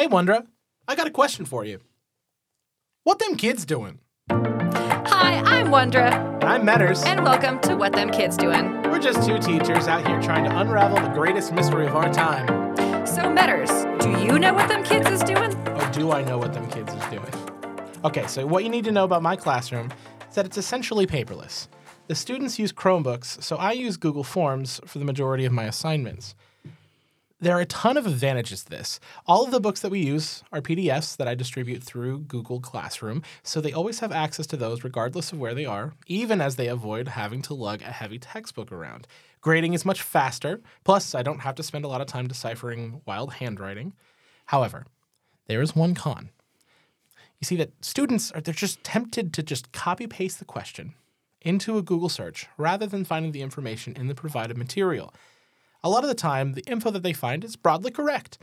Hey, 0.00 0.08
Wondra, 0.08 0.46
I 0.88 0.94
got 0.94 1.08
a 1.08 1.10
question 1.10 1.44
for 1.44 1.62
you. 1.62 1.80
What 3.04 3.18
them 3.18 3.36
kids 3.36 3.66
doing? 3.66 3.98
Hi, 4.30 5.42
I'm 5.44 5.66
Wondra, 5.66 6.10
And 6.40 6.44
I'm 6.44 6.62
Meaders. 6.66 7.04
and 7.04 7.22
welcome 7.22 7.60
to 7.60 7.76
What 7.76 7.92
Them 7.92 8.08
Kids 8.08 8.38
Doing. 8.38 8.80
We're 8.84 8.98
just 8.98 9.28
two 9.28 9.38
teachers 9.38 9.88
out 9.88 10.06
here 10.08 10.18
trying 10.22 10.44
to 10.44 10.58
unravel 10.58 11.02
the 11.02 11.10
greatest 11.10 11.52
mystery 11.52 11.86
of 11.86 11.94
our 11.96 12.10
time. 12.10 12.46
So, 13.06 13.24
Meaders, 13.24 13.68
do 14.00 14.08
you 14.24 14.38
know 14.38 14.54
what 14.54 14.70
them 14.70 14.82
kids 14.84 15.10
is 15.10 15.22
doing? 15.22 15.52
Oh, 15.66 15.90
do 15.92 16.12
I 16.12 16.24
know 16.24 16.38
what 16.38 16.54
them 16.54 16.70
kids 16.70 16.94
is 16.94 17.04
doing? 17.10 17.34
Okay, 18.02 18.26
so 18.26 18.46
what 18.46 18.64
you 18.64 18.70
need 18.70 18.84
to 18.86 18.92
know 18.92 19.04
about 19.04 19.22
my 19.22 19.36
classroom 19.36 19.92
is 20.30 20.34
that 20.34 20.46
it's 20.46 20.56
essentially 20.56 21.06
paperless. 21.06 21.68
The 22.06 22.14
students 22.14 22.58
use 22.58 22.72
Chromebooks, 22.72 23.42
so 23.42 23.56
I 23.56 23.72
use 23.72 23.98
Google 23.98 24.24
Forms 24.24 24.80
for 24.86 24.98
the 24.98 25.04
majority 25.04 25.44
of 25.44 25.52
my 25.52 25.64
assignments. 25.64 26.34
There 27.42 27.56
are 27.56 27.62
a 27.62 27.66
ton 27.66 27.96
of 27.96 28.04
advantages 28.04 28.64
to 28.64 28.70
this. 28.70 29.00
All 29.26 29.46
of 29.46 29.50
the 29.50 29.60
books 29.60 29.80
that 29.80 29.90
we 29.90 30.00
use 30.00 30.42
are 30.52 30.60
PDFs 30.60 31.16
that 31.16 31.26
I 31.26 31.34
distribute 31.34 31.82
through 31.82 32.18
Google 32.20 32.60
Classroom, 32.60 33.22
so 33.42 33.62
they 33.62 33.72
always 33.72 34.00
have 34.00 34.12
access 34.12 34.46
to 34.48 34.58
those 34.58 34.84
regardless 34.84 35.32
of 35.32 35.40
where 35.40 35.54
they 35.54 35.64
are, 35.64 35.94
even 36.06 36.42
as 36.42 36.56
they 36.56 36.66
avoid 36.66 37.08
having 37.08 37.40
to 37.42 37.54
lug 37.54 37.80
a 37.80 37.92
heavy 37.92 38.18
textbook 38.18 38.70
around. 38.70 39.06
Grading 39.40 39.72
is 39.72 39.86
much 39.86 40.02
faster, 40.02 40.60
plus, 40.84 41.14
I 41.14 41.22
don't 41.22 41.40
have 41.40 41.54
to 41.54 41.62
spend 41.62 41.86
a 41.86 41.88
lot 41.88 42.02
of 42.02 42.06
time 42.06 42.28
deciphering 42.28 43.00
wild 43.06 43.32
handwriting. 43.32 43.94
However, 44.44 44.84
there 45.46 45.62
is 45.62 45.74
one 45.74 45.94
con. 45.94 46.28
You 47.40 47.46
see 47.46 47.56
that 47.56 47.72
students 47.82 48.30
are 48.32 48.42
they're 48.42 48.52
just 48.52 48.84
tempted 48.84 49.32
to 49.32 49.42
just 49.42 49.72
copy 49.72 50.06
paste 50.06 50.40
the 50.40 50.44
question 50.44 50.92
into 51.40 51.78
a 51.78 51.82
Google 51.82 52.10
search 52.10 52.48
rather 52.58 52.86
than 52.86 53.06
finding 53.06 53.32
the 53.32 53.40
information 53.40 53.96
in 53.96 54.08
the 54.08 54.14
provided 54.14 54.58
material. 54.58 55.14
A 55.82 55.88
lot 55.88 56.04
of 56.04 56.08
the 56.08 56.14
time, 56.14 56.52
the 56.52 56.64
info 56.66 56.90
that 56.90 57.02
they 57.02 57.12
find 57.12 57.44
is 57.44 57.56
broadly 57.56 57.90
correct, 57.90 58.38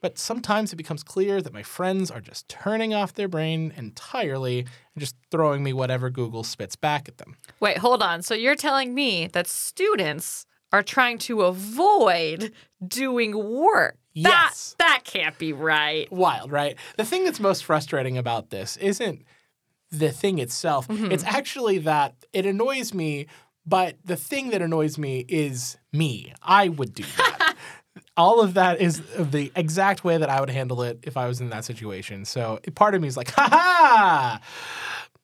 but 0.00 0.18
sometimes 0.18 0.72
it 0.72 0.76
becomes 0.76 1.02
clear 1.02 1.42
that 1.42 1.52
my 1.52 1.62
friends 1.62 2.10
are 2.10 2.20
just 2.20 2.48
turning 2.48 2.94
off 2.94 3.14
their 3.14 3.28
brain 3.28 3.72
entirely 3.76 4.60
and 4.60 4.98
just 4.98 5.14
throwing 5.30 5.62
me 5.62 5.72
whatever 5.72 6.10
Google 6.10 6.42
spits 6.42 6.74
back 6.74 7.08
at 7.08 7.18
them. 7.18 7.36
Wait, 7.60 7.78
hold 7.78 8.02
on. 8.02 8.22
So, 8.22 8.34
you're 8.34 8.56
telling 8.56 8.94
me 8.94 9.28
that 9.28 9.46
students 9.46 10.46
are 10.72 10.82
trying 10.82 11.18
to 11.18 11.42
avoid 11.42 12.52
doing 12.86 13.36
work? 13.36 13.96
Yes. 14.12 14.74
That, 14.78 14.86
that 14.86 15.04
can't 15.04 15.38
be 15.38 15.52
right. 15.52 16.10
Wild, 16.10 16.50
right? 16.50 16.76
The 16.96 17.04
thing 17.04 17.24
that's 17.24 17.40
most 17.40 17.64
frustrating 17.64 18.18
about 18.18 18.50
this 18.50 18.76
isn't 18.78 19.24
the 19.90 20.10
thing 20.10 20.38
itself. 20.38 20.88
Mm-hmm. 20.88 21.12
It's 21.12 21.24
actually 21.24 21.78
that 21.78 22.14
it 22.32 22.46
annoys 22.46 22.94
me, 22.94 23.26
but 23.66 23.96
the 24.04 24.16
thing 24.16 24.50
that 24.50 24.62
annoys 24.62 24.98
me 24.98 25.24
is 25.28 25.76
me. 25.92 26.32
I 26.42 26.68
would 26.68 26.94
do 26.94 27.04
that. 27.16 27.56
All 28.16 28.40
of 28.40 28.54
that 28.54 28.80
is 28.80 29.00
the 29.18 29.50
exact 29.54 30.04
way 30.04 30.18
that 30.18 30.28
I 30.28 30.40
would 30.40 30.50
handle 30.50 30.82
it 30.82 31.00
if 31.02 31.16
I 31.16 31.26
was 31.26 31.40
in 31.40 31.50
that 31.50 31.64
situation. 31.64 32.24
So 32.24 32.58
part 32.74 32.94
of 32.94 33.00
me 33.00 33.08
is 33.08 33.16
like, 33.16 33.30
ha 33.30 33.48
ha! 33.50 34.40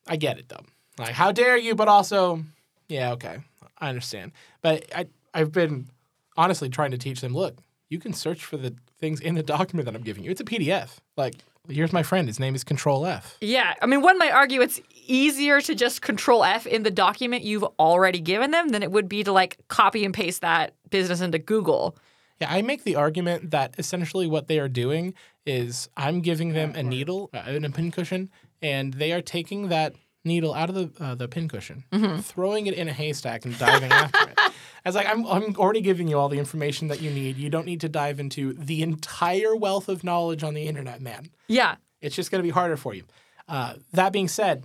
I 0.06 0.16
get 0.16 0.38
it 0.38 0.48
though. 0.48 0.64
Like, 0.98 1.14
how 1.14 1.32
dare 1.32 1.56
you? 1.56 1.74
But 1.74 1.88
also, 1.88 2.42
yeah, 2.88 3.12
okay, 3.12 3.38
I 3.78 3.88
understand. 3.88 4.32
But 4.62 4.86
I, 4.94 5.06
I've 5.34 5.52
been 5.52 5.88
honestly 6.36 6.68
trying 6.68 6.92
to 6.92 6.98
teach 6.98 7.20
them. 7.20 7.34
Look, 7.34 7.58
you 7.88 7.98
can 7.98 8.12
search 8.12 8.44
for 8.44 8.56
the 8.56 8.74
things 8.98 9.20
in 9.20 9.34
the 9.34 9.42
document 9.42 9.86
that 9.86 9.94
I'm 9.94 10.02
giving 10.02 10.24
you. 10.24 10.30
It's 10.30 10.40
a 10.40 10.44
PDF. 10.44 10.96
Like, 11.16 11.34
here's 11.68 11.92
my 11.92 12.02
friend. 12.02 12.28
His 12.28 12.40
name 12.40 12.54
is 12.54 12.64
Control 12.64 13.06
F. 13.06 13.36
Yeah, 13.40 13.74
I 13.80 13.86
mean, 13.86 14.02
one 14.02 14.18
might 14.18 14.32
argue 14.32 14.60
it's 14.60 14.80
easier 15.06 15.60
to 15.60 15.74
just 15.74 16.02
control 16.02 16.44
F 16.44 16.66
in 16.66 16.82
the 16.82 16.90
document 16.90 17.44
you've 17.44 17.64
already 17.78 18.20
given 18.20 18.50
them 18.50 18.68
than 18.68 18.82
it 18.82 18.90
would 18.90 19.08
be 19.08 19.24
to 19.24 19.32
like 19.32 19.58
copy 19.68 20.04
and 20.04 20.12
paste 20.12 20.40
that 20.42 20.74
business 20.90 21.20
into 21.20 21.38
Google. 21.38 21.96
Yeah, 22.40 22.52
I 22.52 22.62
make 22.62 22.84
the 22.84 22.96
argument 22.96 23.50
that 23.50 23.74
essentially 23.78 24.26
what 24.26 24.46
they 24.48 24.58
are 24.58 24.68
doing 24.68 25.14
is 25.46 25.88
I'm 25.96 26.20
giving 26.20 26.52
them 26.52 26.74
a 26.74 26.82
needle 26.82 27.30
uh, 27.32 27.42
and 27.46 27.64
a 27.64 27.70
pincushion, 27.70 28.30
and 28.60 28.94
they 28.94 29.12
are 29.12 29.22
taking 29.22 29.68
that 29.68 29.94
needle 30.26 30.52
out 30.52 30.68
of 30.68 30.74
the 30.74 30.90
uh, 31.02 31.14
the 31.14 31.28
pincushion, 31.28 31.84
throwing 32.20 32.66
it 32.66 32.74
in 32.74 32.88
a 32.88 32.92
haystack 32.92 33.44
and 33.44 33.58
diving 33.58 33.90
after 33.90 34.28
it. 34.28 34.38
As 34.84 34.94
like 34.94 35.08
I'm, 35.08 35.26
I'm 35.26 35.56
already 35.56 35.80
giving 35.80 36.06
you 36.06 36.16
all 36.16 36.28
the 36.28 36.38
information 36.38 36.86
that 36.88 37.02
you 37.02 37.10
need. 37.10 37.36
You 37.38 37.50
don't 37.50 37.66
need 37.66 37.80
to 37.80 37.88
dive 37.88 38.20
into 38.20 38.52
the 38.52 38.82
entire 38.82 39.56
wealth 39.56 39.88
of 39.88 40.04
knowledge 40.04 40.44
on 40.44 40.54
the 40.54 40.68
internet, 40.68 41.00
man. 41.00 41.30
Yeah. 41.48 41.74
It's 42.00 42.14
just 42.14 42.30
going 42.30 42.40
to 42.40 42.46
be 42.46 42.52
harder 42.52 42.76
for 42.76 42.94
you. 42.94 43.02
Uh, 43.48 43.74
that 43.94 44.12
being 44.12 44.28
said, 44.28 44.64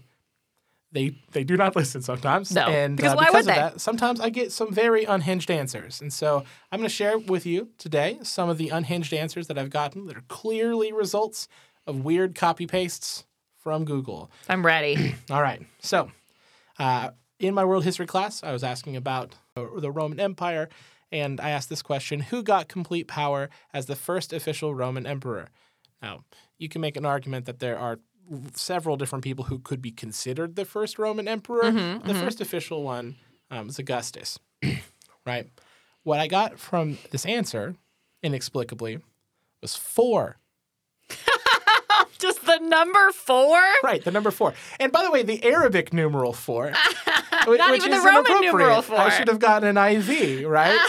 they 0.91 1.15
they 1.31 1.43
do 1.43 1.57
not 1.57 1.75
listen 1.75 2.01
sometimes. 2.01 2.53
No, 2.53 2.67
and 2.67 2.97
because 2.97 3.13
uh, 3.13 3.15
why 3.15 3.25
because 3.25 3.33
would 3.33 3.39
of 3.39 3.45
they? 3.47 3.61
that, 3.61 3.81
sometimes 3.81 4.19
I 4.19 4.29
get 4.29 4.51
some 4.51 4.71
very 4.71 5.05
unhinged 5.05 5.49
answers, 5.49 6.01
and 6.01 6.11
so 6.11 6.43
I'm 6.71 6.79
going 6.79 6.89
to 6.89 6.93
share 6.93 7.17
with 7.17 7.45
you 7.45 7.69
today 7.77 8.19
some 8.23 8.49
of 8.49 8.57
the 8.57 8.69
unhinged 8.69 9.13
answers 9.13 9.47
that 9.47 9.57
I've 9.57 9.69
gotten 9.69 10.05
that 10.07 10.17
are 10.17 10.25
clearly 10.27 10.91
results 10.91 11.47
of 11.87 12.03
weird 12.03 12.35
copy 12.35 12.67
pastes 12.67 13.25
from 13.61 13.85
Google. 13.85 14.31
I'm 14.49 14.65
ready. 14.65 15.15
All 15.31 15.41
right, 15.41 15.61
so 15.79 16.11
uh, 16.79 17.11
in 17.39 17.53
my 17.53 17.65
world 17.65 17.83
history 17.83 18.07
class, 18.07 18.43
I 18.43 18.51
was 18.51 18.63
asking 18.63 18.95
about 18.95 19.35
the 19.55 19.91
Roman 19.91 20.19
Empire, 20.19 20.69
and 21.11 21.39
I 21.39 21.49
asked 21.51 21.69
this 21.69 21.81
question: 21.81 22.19
Who 22.21 22.43
got 22.43 22.67
complete 22.67 23.07
power 23.07 23.49
as 23.73 23.85
the 23.85 23.95
first 23.95 24.33
official 24.33 24.73
Roman 24.75 25.05
emperor? 25.05 25.49
Now, 26.01 26.23
you 26.57 26.69
can 26.69 26.81
make 26.81 26.97
an 26.97 27.05
argument 27.05 27.45
that 27.45 27.59
there 27.59 27.77
are 27.77 27.99
several 28.55 28.97
different 28.97 29.23
people 29.23 29.45
who 29.45 29.59
could 29.59 29.81
be 29.81 29.91
considered 29.91 30.55
the 30.55 30.65
first 30.65 30.97
Roman 30.97 31.27
emperor. 31.27 31.71
the 32.05 32.13
first 32.13 32.41
official 32.41 32.83
one 32.83 33.17
um, 33.49 33.67
was 33.67 33.79
Augustus, 33.79 34.39
right? 35.25 35.49
What 36.03 36.19
I 36.19 36.27
got 36.27 36.59
from 36.59 36.97
this 37.11 37.25
answer, 37.25 37.75
inexplicably, 38.23 38.99
was 39.61 39.75
four. 39.75 40.37
Number 42.61 43.11
four? 43.11 43.59
Right, 43.83 44.03
the 44.03 44.11
number 44.11 44.31
four. 44.31 44.53
And 44.79 44.91
by 44.91 45.03
the 45.03 45.11
way, 45.11 45.23
the 45.23 45.43
Arabic 45.43 45.93
numeral 45.93 46.33
four, 46.33 46.71
Not 47.31 47.47
which 47.47 47.61
even 47.81 47.91
the 47.91 47.97
is 47.97 48.05
Roman 48.05 48.41
numeral 48.41 48.81
four. 48.81 48.97
I 48.97 49.09
should 49.09 49.27
have 49.27 49.39
gotten 49.39 49.75
an 49.77 49.95
IV, 49.97 50.47
right? 50.47 50.79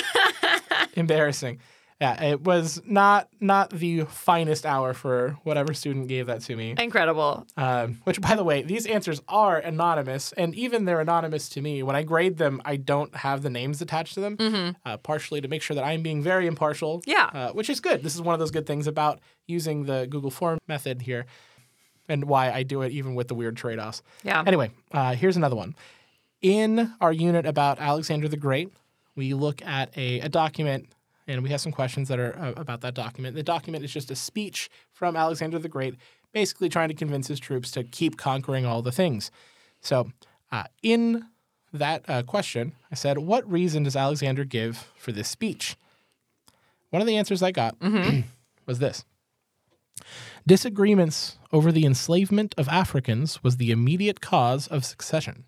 Embarrassing. 0.95 1.61
Yeah, 2.01 2.21
it 2.21 2.41
was 2.41 2.83
not 2.85 3.29
not 3.41 3.71
the 3.71 4.01
finest 4.07 4.67
hour 4.67 4.93
for 4.93 5.39
whatever 5.45 5.73
student 5.73 6.09
gave 6.09 6.27
that 6.27 6.41
to 6.43 6.57
me. 6.57 6.75
Incredible. 6.77 7.47
Um, 7.57 8.01
which, 8.03 8.21
by 8.21 8.35
the 8.35 8.43
way, 8.43 8.63
these 8.63 8.87
answers 8.87 9.23
are 9.29 9.59
anonymous, 9.59 10.33
and 10.33 10.53
even 10.57 10.85
they're 10.85 11.01
anonymous 11.01 11.49
to 11.51 11.61
me. 11.61 11.85
When 11.85 11.95
I 11.95 12.03
grade 12.03 12.39
them, 12.39 12.61
I 12.65 12.75
don't 12.75 13.15
have 13.15 13.43
the 13.43 13.51
names 13.51 13.81
attached 13.81 14.15
to 14.15 14.21
them, 14.21 14.75
uh, 14.85 14.97
partially 14.97 15.41
to 15.43 15.47
make 15.47 15.63
sure 15.63 15.77
that 15.77 15.85
I'm 15.85 16.03
being 16.03 16.23
very 16.25 16.49
impartial. 16.49 16.99
Mm-hmm. 17.03 17.11
Yeah. 17.11 17.31
uh, 17.33 17.53
which 17.53 17.71
is 17.71 17.79
good. 17.79 18.03
This 18.03 18.17
is 18.17 18.21
one 18.21 18.33
of 18.35 18.41
those 18.41 18.51
good 18.51 18.67
things 18.67 18.89
about 18.89 19.21
using 19.47 19.85
the 19.85 20.09
Google 20.11 20.33
Form 20.33 20.59
method 20.67 21.03
here, 21.03 21.27
and 22.09 22.25
why 22.25 22.51
I 22.51 22.63
do 22.63 22.83
it 22.83 22.93
even 22.93 23.15
with 23.15 23.29
the 23.29 23.35
weird 23.35 23.57
trade 23.57 23.79
offs. 23.79 24.03
Yeah. 24.23 24.43
Anyway, 24.47 24.71
uh, 24.93 25.15
here's 25.15 25.37
another 25.37 25.57
one. 25.57 25.75
In 26.41 26.93
our 27.01 27.13
unit 27.13 27.47
about 27.47 27.79
Alexander 27.79 28.29
the 28.29 28.37
Great, 28.37 28.73
we 29.15 29.35
look 29.35 29.63
at 29.63 29.97
a, 29.97 30.21
a 30.21 30.29
document 30.29 30.89
and 31.27 31.43
we 31.43 31.51
have 31.51 31.61
some 31.61 31.73
questions 31.73 32.09
that 32.09 32.19
are 32.19 32.37
uh, 32.39 32.53
about 32.57 32.81
that 32.81 32.95
document. 32.95 33.37
The 33.37 33.43
document 33.43 33.85
is 33.85 33.93
just 33.93 34.11
a 34.11 34.17
speech 34.17 34.69
from 34.93 35.17
Alexander 35.17 35.59
the 35.59 35.69
Great, 35.69 35.95
basically 36.33 36.69
trying 36.69 36.89
to 36.89 36.95
convince 36.95 37.29
his 37.29 37.39
troops 37.39 37.71
to 37.73 37.85
keep 37.85 38.17
conquering 38.17 38.67
all 38.67 38.83
the 38.83 38.93
things. 38.93 39.31
So, 39.81 40.11
uh, 40.51 40.65
in 40.83 41.27
that 41.73 42.05
uh, 42.09 42.23
question, 42.23 42.73
I 42.91 42.95
said, 42.95 43.19
What 43.19 43.51
reason 43.51 43.85
does 43.85 43.97
Alexander 43.97 44.45
give 44.45 44.91
for 44.97 45.13
this 45.13 45.29
speech? 45.29 45.77
One 46.91 47.01
of 47.01 47.07
the 47.07 47.17
answers 47.17 47.43
I 47.43 47.53
got 47.53 47.77
was 48.67 48.79
this 48.79 49.05
Disagreements 50.47 51.39
over 51.53 51.71
the 51.73 51.85
enslavement 51.87 52.55
of 52.59 52.69
Africans 52.69 53.43
was 53.45 53.57
the 53.59 53.71
immediate 53.71 54.21
cause 54.21 54.67
of 54.69 54.85
secession. 54.85 55.45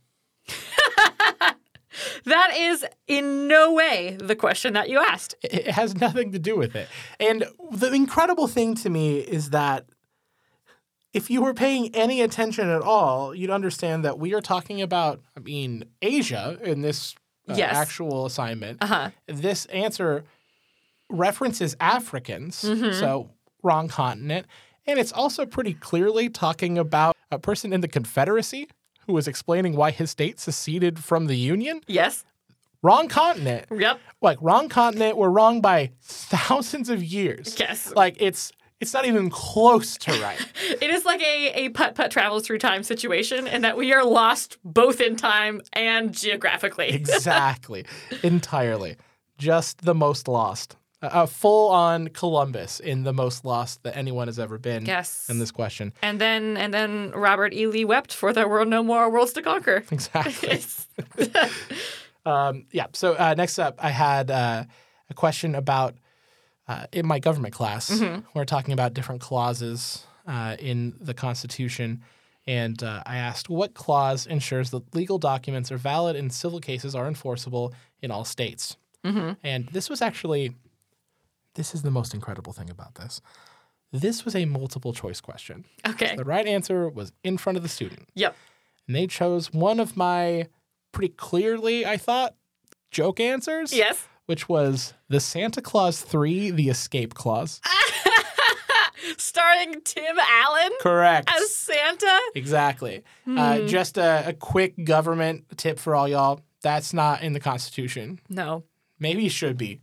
That 2.24 2.56
is 2.56 2.84
in 3.06 3.46
no 3.46 3.72
way 3.72 4.16
the 4.18 4.34
question 4.34 4.72
that 4.74 4.88
you 4.88 4.98
asked. 4.98 5.36
It 5.42 5.68
has 5.68 5.94
nothing 5.94 6.32
to 6.32 6.38
do 6.40 6.56
with 6.56 6.74
it. 6.74 6.88
And 7.20 7.44
the 7.70 7.92
incredible 7.92 8.48
thing 8.48 8.74
to 8.76 8.90
me 8.90 9.18
is 9.18 9.50
that 9.50 9.86
if 11.12 11.30
you 11.30 11.40
were 11.42 11.54
paying 11.54 11.94
any 11.94 12.20
attention 12.20 12.68
at 12.68 12.82
all, 12.82 13.32
you'd 13.34 13.50
understand 13.50 14.04
that 14.04 14.18
we 14.18 14.34
are 14.34 14.40
talking 14.40 14.82
about, 14.82 15.20
I 15.36 15.40
mean, 15.40 15.84
Asia 16.02 16.58
in 16.64 16.80
this 16.80 17.14
uh, 17.48 17.54
Yes. 17.56 17.76
actual 17.76 18.26
assignment. 18.26 18.82
Uh-huh. 18.82 19.10
This 19.28 19.66
answer 19.66 20.24
references 21.10 21.76
Africans, 21.78 22.62
Mm-hmm. 22.62 22.98
so 22.98 23.30
wrong 23.62 23.86
continent. 23.86 24.46
And 24.86 24.98
it's 24.98 25.12
also 25.12 25.46
pretty 25.46 25.74
clearly 25.74 26.28
talking 26.28 26.76
about 26.78 27.16
a 27.30 27.38
person 27.38 27.72
in 27.72 27.80
the 27.80 27.88
Confederacy 27.88 28.68
who 29.06 29.12
was 29.12 29.26
explaining 29.28 29.76
why 29.76 29.90
his 29.90 30.10
state 30.10 30.38
seceded 30.40 30.98
from 30.98 31.26
the 31.26 31.36
Union. 31.36 31.80
Yes. 31.86 32.24
Wrong 32.82 33.08
continent 33.08 33.64
Yep. 33.74 33.98
like 34.20 34.36
wrong 34.42 34.68
continent 34.68 35.16
we're 35.16 35.30
wrong 35.30 35.62
by 35.62 35.92
thousands 36.02 36.90
of 36.90 37.02
years 37.02 37.56
Yes. 37.58 37.90
like 37.96 38.16
it's 38.20 38.52
it's 38.78 38.92
not 38.92 39.06
even 39.06 39.30
close 39.30 39.96
to 39.98 40.12
right 40.22 40.38
It 40.82 40.90
is 40.90 41.06
like 41.06 41.22
a, 41.22 41.52
a 41.64 41.68
putt 41.70 41.94
putt 41.94 42.10
travels 42.10 42.46
through 42.46 42.58
time 42.58 42.82
situation, 42.82 43.48
and 43.48 43.64
that 43.64 43.78
we 43.78 43.94
are 43.94 44.04
lost 44.04 44.58
both 44.64 45.00
in 45.00 45.16
time 45.16 45.62
and 45.72 46.12
geographically. 46.12 46.88
exactly 46.92 47.86
entirely 48.22 48.96
just 49.38 49.80
the 49.86 49.94
most 49.94 50.28
lost 50.28 50.76
a, 51.12 51.26
full 51.26 51.70
on 51.70 52.08
Columbus 52.08 52.80
in 52.80 53.04
the 53.04 53.12
most 53.12 53.44
lost 53.44 53.82
that 53.82 53.96
anyone 53.96 54.28
has 54.28 54.38
ever 54.38 54.58
been 54.58 54.86
Yes. 54.86 55.28
in 55.28 55.38
this 55.38 55.50
question. 55.50 55.92
And 56.02 56.20
then 56.20 56.56
and 56.56 56.72
then 56.72 57.10
Robert 57.14 57.52
E. 57.52 57.66
Lee 57.66 57.84
wept 57.84 58.12
for 58.12 58.32
there 58.32 58.48
were 58.48 58.64
no 58.64 58.82
more 58.82 59.10
worlds 59.10 59.32
to 59.34 59.42
conquer. 59.42 59.84
Exactly. 59.90 60.60
um, 62.26 62.66
yeah. 62.72 62.86
So 62.92 63.14
uh, 63.14 63.34
next 63.36 63.58
up, 63.58 63.76
I 63.82 63.90
had 63.90 64.30
uh, 64.30 64.64
a 65.10 65.14
question 65.14 65.54
about 65.54 65.94
uh, 66.68 66.86
in 66.92 67.06
my 67.06 67.18
government 67.18 67.54
class. 67.54 68.00
We're 68.34 68.44
talking 68.46 68.72
about 68.72 68.94
different 68.94 69.20
clauses 69.20 70.06
uh, 70.26 70.56
in 70.58 70.94
the 71.00 71.14
Constitution. 71.14 72.02
And 72.46 72.82
uh, 72.82 73.02
I 73.06 73.16
asked 73.16 73.48
what 73.48 73.72
clause 73.74 74.26
ensures 74.26 74.70
that 74.70 74.94
legal 74.94 75.18
documents 75.18 75.72
are 75.72 75.78
valid 75.78 76.14
and 76.16 76.32
civil 76.32 76.60
cases 76.60 76.94
are 76.94 77.06
enforceable 77.06 77.72
in 78.02 78.10
all 78.10 78.24
states. 78.24 78.76
And 79.42 79.68
this 79.68 79.90
was 79.90 80.00
actually, 80.00 80.56
this 81.54 81.74
is 81.74 81.82
the 81.82 81.90
most 81.90 82.14
incredible 82.14 82.52
thing 82.52 82.70
about 82.70 82.94
this. 82.96 83.20
This 83.92 84.24
was 84.24 84.34
a 84.34 84.44
multiple 84.44 84.92
choice 84.92 85.20
question. 85.20 85.64
Okay. 85.86 86.16
The 86.16 86.24
right 86.24 86.46
answer 86.46 86.88
was 86.88 87.12
in 87.22 87.38
front 87.38 87.56
of 87.56 87.62
the 87.62 87.68
student 87.68 88.08
Yep. 88.14 88.36
and 88.88 88.96
they 88.96 89.06
chose 89.06 89.52
one 89.52 89.78
of 89.78 89.96
my 89.96 90.48
pretty 90.92 91.14
clearly, 91.14 91.86
I 91.86 91.96
thought, 91.96 92.34
joke 92.90 93.20
answers. 93.20 93.72
Yes. 93.72 94.06
Which 94.26 94.48
was 94.48 94.94
the 95.08 95.20
Santa 95.20 95.60
Claus 95.60 96.00
3, 96.00 96.50
the 96.50 96.68
escape 96.70 97.14
clause. 97.14 97.60
Starring 99.18 99.80
Tim 99.84 100.16
Allen 100.18 100.70
Correct. 100.80 101.28
as 101.30 101.54
Santa. 101.54 102.18
exactly. 102.34 103.02
Uh, 103.26 103.58
Hmm. 103.58 103.66
just 103.66 103.98
a, 103.98 104.28
a 104.28 104.32
quick 104.32 104.82
government 104.84 105.44
tip 105.56 105.78
for 105.78 105.94
all 105.94 106.08
y'all. 106.08 106.40
That's 106.62 106.94
not 106.94 107.22
in 107.22 107.34
the 107.34 107.40
Constitution. 107.40 108.18
No. 108.30 108.64
Maybe 108.98 109.26
it 109.26 109.32
should 109.32 109.58
be. 109.58 109.80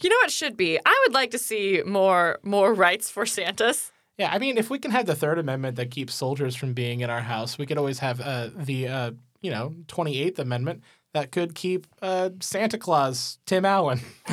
You 0.00 0.10
know 0.10 0.16
what 0.22 0.30
should 0.30 0.56
be? 0.56 0.78
I 0.84 1.04
would 1.06 1.14
like 1.14 1.30
to 1.32 1.38
see 1.38 1.82
more 1.84 2.38
more 2.42 2.72
rights 2.74 3.10
for 3.10 3.26
Santas. 3.26 3.90
Yeah, 4.18 4.30
I 4.32 4.38
mean, 4.38 4.58
if 4.58 4.70
we 4.70 4.78
can 4.78 4.92
have 4.92 5.06
the 5.06 5.16
Third 5.16 5.38
Amendment 5.40 5.76
that 5.76 5.90
keeps 5.90 6.14
soldiers 6.14 6.54
from 6.54 6.72
being 6.72 7.00
in 7.00 7.10
our 7.10 7.20
house, 7.22 7.58
we 7.58 7.66
could 7.66 7.78
always 7.78 7.98
have 7.98 8.20
uh, 8.20 8.50
the, 8.54 8.86
uh, 8.86 9.10
you 9.42 9.50
know, 9.50 9.74
28th 9.88 10.38
Amendment 10.38 10.84
that 11.14 11.32
could 11.32 11.56
keep 11.56 11.88
uh, 12.00 12.30
Santa 12.40 12.78
Claus, 12.78 13.38
Tim 13.44 13.64
Allen. 13.64 13.98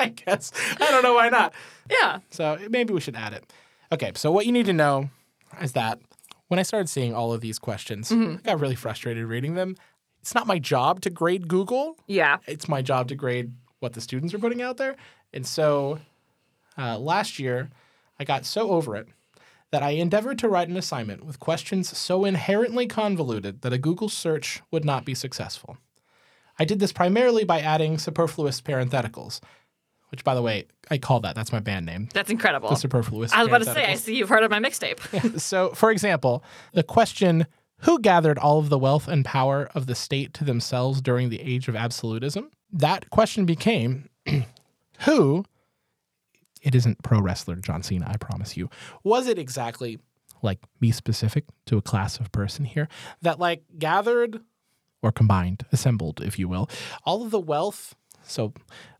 I 0.00 0.08
guess. 0.08 0.50
I 0.80 0.90
don't 0.90 1.02
know 1.02 1.12
why 1.14 1.28
not. 1.28 1.52
Yeah. 1.90 2.20
So 2.30 2.58
maybe 2.70 2.94
we 2.94 3.00
should 3.00 3.16
add 3.16 3.34
it. 3.34 3.52
Okay, 3.92 4.12
so 4.14 4.32
what 4.32 4.46
you 4.46 4.52
need 4.52 4.64
to 4.66 4.72
know 4.72 5.10
is 5.60 5.72
that 5.72 5.98
when 6.48 6.58
I 6.58 6.62
started 6.62 6.88
seeing 6.88 7.14
all 7.14 7.34
of 7.34 7.42
these 7.42 7.58
questions, 7.58 8.10
I 8.10 8.38
got 8.42 8.60
really 8.60 8.74
frustrated 8.74 9.26
reading 9.26 9.54
them. 9.56 9.76
It's 10.20 10.34
not 10.34 10.46
my 10.46 10.58
job 10.58 11.02
to 11.02 11.10
grade 11.10 11.48
Google, 11.48 11.96
Yeah. 12.06 12.38
it's 12.46 12.66
my 12.68 12.80
job 12.80 13.08
to 13.08 13.14
grade 13.14 13.52
what 13.82 13.92
the 13.94 14.00
students 14.00 14.32
are 14.32 14.38
putting 14.38 14.62
out 14.62 14.76
there. 14.76 14.96
And 15.32 15.46
so 15.46 15.98
uh, 16.78 16.98
last 16.98 17.38
year, 17.38 17.70
I 18.18 18.24
got 18.24 18.44
so 18.46 18.70
over 18.70 18.96
it 18.96 19.08
that 19.72 19.82
I 19.82 19.90
endeavored 19.90 20.38
to 20.40 20.48
write 20.48 20.68
an 20.68 20.76
assignment 20.76 21.24
with 21.24 21.40
questions 21.40 21.96
so 21.96 22.24
inherently 22.24 22.86
convoluted 22.86 23.62
that 23.62 23.72
a 23.72 23.78
Google 23.78 24.08
search 24.08 24.62
would 24.70 24.84
not 24.84 25.04
be 25.04 25.14
successful. 25.14 25.78
I 26.58 26.64
did 26.64 26.78
this 26.78 26.92
primarily 26.92 27.44
by 27.44 27.60
adding 27.60 27.98
superfluous 27.98 28.60
parentheticals, 28.60 29.40
which, 30.10 30.22
by 30.22 30.34
the 30.34 30.42
way, 30.42 30.66
I 30.90 30.98
call 30.98 31.20
that. 31.20 31.34
That's 31.34 31.52
my 31.52 31.60
band 31.60 31.86
name. 31.86 32.10
That's 32.12 32.30
incredible. 32.30 32.68
The 32.68 32.76
superfluous. 32.76 33.32
I 33.32 33.38
was 33.38 33.48
about 33.48 33.58
to 33.64 33.72
say, 33.72 33.86
I 33.86 33.94
see 33.94 34.16
you've 34.16 34.28
heard 34.28 34.44
of 34.44 34.50
my 34.50 34.60
mixtape. 34.60 35.40
So, 35.40 35.70
for 35.70 35.90
example, 35.90 36.44
the 36.74 36.82
question 36.82 37.46
who 37.78 37.98
gathered 37.98 38.38
all 38.38 38.58
of 38.58 38.68
the 38.68 38.78
wealth 38.78 39.08
and 39.08 39.24
power 39.24 39.70
of 39.74 39.86
the 39.86 39.94
state 39.94 40.34
to 40.34 40.44
themselves 40.44 41.00
during 41.00 41.30
the 41.30 41.40
age 41.40 41.66
of 41.66 41.74
absolutism? 41.74 42.50
That 42.72 43.10
question 43.10 43.44
became 43.44 44.08
who, 45.00 45.44
it 46.62 46.74
isn't 46.74 47.02
pro 47.02 47.20
wrestler 47.20 47.56
John 47.56 47.82
Cena, 47.82 48.06
I 48.08 48.16
promise 48.16 48.56
you, 48.56 48.70
was 49.02 49.26
it 49.26 49.38
exactly 49.38 49.98
like 50.42 50.58
me 50.80 50.90
specific 50.90 51.44
to 51.66 51.76
a 51.76 51.82
class 51.82 52.18
of 52.18 52.32
person 52.32 52.64
here 52.64 52.88
that 53.20 53.38
like 53.38 53.62
gathered 53.78 54.40
or 55.02 55.12
combined, 55.12 55.64
assembled, 55.72 56.20
if 56.22 56.38
you 56.38 56.48
will, 56.48 56.68
all 57.04 57.22
of 57.22 57.30
the 57.30 57.40
wealth, 57.40 57.94
so 58.22 58.52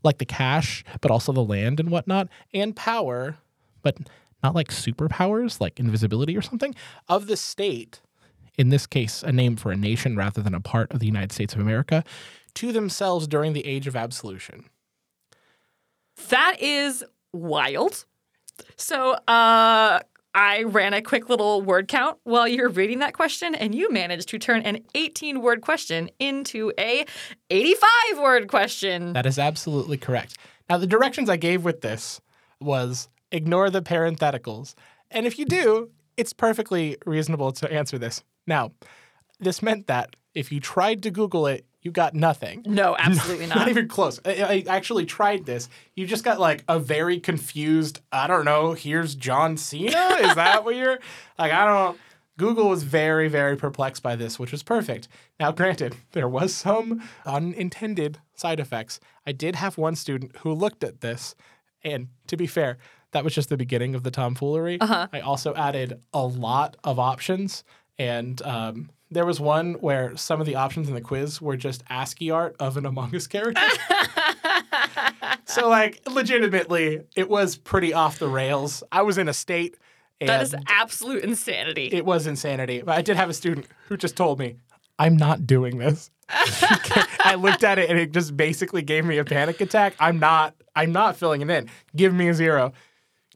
like 0.03 0.19
the 0.19 0.25
cash, 0.25 0.85
but 1.01 1.11
also 1.11 1.33
the 1.33 1.45
land 1.45 1.79
and 1.81 1.91
whatnot, 1.91 2.29
and 2.53 2.75
power, 2.75 3.39
but 3.83 3.97
not 4.43 4.55
like 4.55 4.69
superpowers, 4.69 5.61
like 5.61 5.79
invisibility 5.79 6.37
or 6.37 6.43
something, 6.43 6.75
of 7.09 7.27
the 7.27 7.37
state, 7.37 8.01
in 8.59 8.69
this 8.69 8.87
case, 8.87 9.23
a 9.23 9.33
name 9.33 9.57
for 9.57 9.73
a 9.73 9.77
nation 9.77 10.17
rather 10.17 10.43
than 10.43 10.55
a 10.55 10.61
part 10.61 10.93
of 10.93 11.01
the 11.01 11.07
United 11.07 11.33
States 11.33 11.55
of 11.55 11.61
America, 11.61 12.05
to 12.55 12.73
themselves 12.73 13.27
during 13.27 13.53
the 13.53 13.67
age 13.67 13.87
of 13.87 13.97
absolution. 13.97 14.65
that 16.29 16.57
is 16.61 17.03
wild. 17.33 18.05
So, 18.77 19.13
uh, 19.27 20.01
I 20.35 20.63
ran 20.63 20.95
a 20.95 21.03
quick 21.03 21.29
little 21.29 21.61
word 21.61 21.89
count 21.89 22.19
while 22.25 22.49
you 22.49 22.63
were 22.63 22.69
reading 22.69 23.01
that 23.01 23.13
question, 23.13 23.55
and 23.55 23.75
you 23.75 23.91
managed 23.91 24.29
to 24.31 24.39
turn 24.39 24.63
an 24.63 24.79
18 24.95 25.43
word 25.43 25.61
question 25.61 26.11
into 26.19 26.73
a 26.79 27.05
85 27.51 28.19
word 28.19 28.49
question. 28.49 29.13
That 29.13 29.27
is 29.27 29.39
absolutely 29.39 29.99
correct. 29.99 30.39
Now, 30.71 30.79
the 30.79 30.87
directions 30.87 31.29
I 31.29 31.37
gave 31.37 31.65
with 31.65 31.83
this 31.83 32.21
was 32.61 33.09
ignore 33.31 33.69
the 33.69 33.83
parentheticals. 33.83 34.75
And 35.11 35.27
if 35.27 35.39
you 35.39 35.45
do, 35.45 35.91
it's 36.17 36.33
perfectly 36.33 36.97
reasonable 37.05 37.53
to 37.53 37.71
answer 37.71 37.99
this. 37.99 38.23
Now, 38.47 38.73
this 39.41 39.63
meant 39.63 39.87
that 39.87 40.17
if 40.35 40.51
you 40.53 40.61
tried 40.61 41.03
to 41.03 41.11
Google 41.11 41.47
it, 41.47 41.65
you 41.83 41.91
got 41.91 42.15
nothing. 42.15 42.63
No, 42.65 42.97
absolutely 42.99 43.47
Not 43.47 43.59
not. 43.59 43.69
even 43.69 43.89
close. 43.89 44.21
I, 44.25 44.65
I 44.69 44.77
actually 44.77 45.05
tried 45.05 45.47
this. 45.47 45.69
You 45.95 46.07
just 46.07 46.25
got 46.25 46.39
like 46.39 46.65
a 46.69 46.79
very 46.79 47.19
confused, 47.19 48.01
I 48.13 48.27
don't 48.27 48.45
know, 48.45 48.73
here's 48.73 49.15
John 49.15 49.57
Cena? 49.57 50.17
Is 50.21 50.35
that 50.37 50.65
what 50.65 50.77
you're 50.77 50.99
like? 51.39 51.53
I 51.53 51.65
don't 51.65 51.99
Google 52.39 52.71
was 52.71 52.83
very, 52.83 53.29
very 53.29 53.57
perplexed 53.57 54.03
by 54.03 54.17
this, 54.17 54.39
which 54.39 54.53
was 54.53 54.63
perfect. 54.63 55.07
Now, 55.39 55.53
granted, 55.53 55.97
there 56.13 56.29
was 56.29 56.55
some 56.55 57.03
unintended 57.27 58.19
side 58.35 58.59
effects. 58.59 59.01
I 59.27 59.33
did 59.33 59.55
have 59.57 59.77
one 59.77 59.97
student 59.97 60.37
who 60.39 60.53
looked 60.53 60.83
at 60.83 61.03
this, 61.03 61.35
and 61.85 62.09
to 62.29 62.37
be 62.37 62.47
fair, 62.47 62.79
that 63.13 63.23
was 63.23 63.35
just 63.35 63.51
the 63.51 63.57
beginning 63.59 63.95
of 63.95 64.03
the 64.03 64.11
tomfoolery. 64.11 64.81
Uh-huh. 64.81 65.09
I 65.13 65.21
also 65.21 65.55
added 65.55 66.01
a 66.15 66.25
lot 66.27 66.77
of 66.83 66.99
options, 66.99 67.65
and 68.03 68.43
um, 68.43 68.91
there 69.13 69.25
was 69.25 69.39
one 69.39 69.75
where 69.75 70.17
some 70.17 70.41
of 70.41 70.47
the 70.47 70.57
options 70.57 70.89
in 70.89 70.95
the 70.95 71.01
quiz 71.01 71.41
were 71.41 71.57
just 71.57 71.85
ASCII 71.89 72.31
art 72.31 72.57
of 72.59 72.77
an 72.77 72.85
Among 72.85 73.15
Us 73.15 73.29
character. 73.29 73.63
so, 75.45 75.69
like, 75.69 76.01
legitimately, 76.11 77.03
it 77.15 77.29
was 77.29 77.57
pretty 77.57 77.95
off 77.95 78.19
the 78.19 78.29
rails. 78.29 78.83
I 78.91 79.03
was 79.03 79.19
in 79.19 79.29
a 79.29 79.33
state. 79.33 79.77
And 80.21 80.29
That 80.29 80.43
is 80.43 80.55
absolute 80.69 81.23
insanity. 81.25 81.91
it 81.93 82.05
was 82.05 82.27
insanity. 82.27 82.83
But 82.83 82.99
I 82.99 83.03
did 83.03 83.17
have 83.17 83.31
a 83.31 83.35
student 83.35 83.67
who 83.89 83.97
just 83.97 84.17
told 84.17 84.39
me, 84.39 84.57
I'm 84.99 85.17
not 85.17 85.47
doing 85.47 85.79
this. 85.79 86.11
I 86.29 87.37
looked 87.39 87.65
at 87.65 87.79
it 87.79 87.91
and 87.91 87.99
it 87.99 88.13
just 88.13 88.37
basically 88.37 88.83
gave 88.83 89.05
me 89.05 89.19
a 89.19 89.25
panic 89.25 89.61
attack. 89.61 89.95
I'm 89.99 90.19
not 90.19 90.55
I'm 90.75 90.93
not 90.93 91.17
filling 91.17 91.43
it 91.43 91.51
in. 91.51 91.69
Give 91.95 92.15
me 92.15 92.29
a 92.29 92.35
zero. 92.35 92.73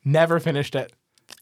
Never 0.05 0.39
finished 0.41 0.75
it. 0.75 0.93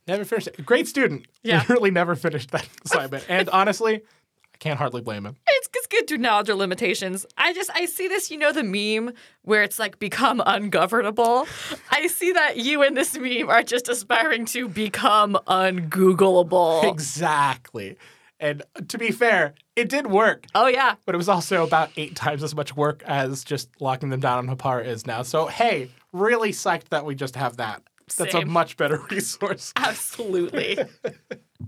Never 0.06 0.24
finished 0.24 0.48
it. 0.48 0.64
Great 0.66 0.86
student. 0.86 1.26
Yeah. 1.42 1.60
Literally 1.60 1.90
never 1.90 2.14
finished 2.14 2.50
that 2.50 2.68
assignment. 2.84 3.24
and 3.28 3.48
honestly, 3.48 3.96
I 3.96 4.56
can't 4.58 4.78
hardly 4.78 5.00
blame 5.00 5.24
him. 5.26 5.36
It's, 5.48 5.68
it's 5.74 5.86
good 5.86 6.06
to 6.08 6.14
acknowledge 6.14 6.48
your 6.48 6.56
limitations. 6.56 7.24
I 7.38 7.52
just 7.52 7.70
I 7.74 7.86
see 7.86 8.08
this, 8.08 8.30
you 8.30 8.38
know, 8.38 8.52
the 8.52 8.62
meme 8.62 9.14
where 9.42 9.62
it's 9.62 9.78
like 9.78 9.98
become 9.98 10.42
ungovernable. 10.44 11.46
I 11.90 12.06
see 12.08 12.32
that 12.32 12.58
you 12.58 12.82
and 12.82 12.96
this 12.96 13.16
meme 13.16 13.48
are 13.48 13.62
just 13.62 13.88
aspiring 13.88 14.44
to 14.46 14.68
become 14.68 15.38
ungoogleable. 15.46 16.90
Exactly. 16.90 17.96
And 18.40 18.62
to 18.88 18.98
be 18.98 19.10
fair, 19.10 19.54
it 19.74 19.88
did 19.88 20.08
work. 20.08 20.44
Oh 20.54 20.66
yeah, 20.66 20.96
But 21.06 21.14
it 21.14 21.18
was 21.18 21.28
also 21.28 21.64
about 21.64 21.90
eight 21.96 22.14
times 22.14 22.42
as 22.42 22.54
much 22.54 22.76
work 22.76 23.02
as 23.06 23.42
just 23.42 23.70
locking 23.80 24.10
them 24.10 24.20
down 24.20 24.38
on 24.48 24.54
Hapara 24.54 24.84
is 24.84 25.06
now. 25.06 25.22
So 25.22 25.46
hey, 25.46 25.90
really 26.12 26.50
psyched 26.50 26.90
that 26.90 27.04
we 27.06 27.14
just 27.14 27.36
have 27.36 27.56
that. 27.56 27.82
That's 28.16 28.34
a 28.34 28.44
much 28.44 28.76
better 28.76 29.02
resource. 29.10 29.72
absolutely. 29.76 30.78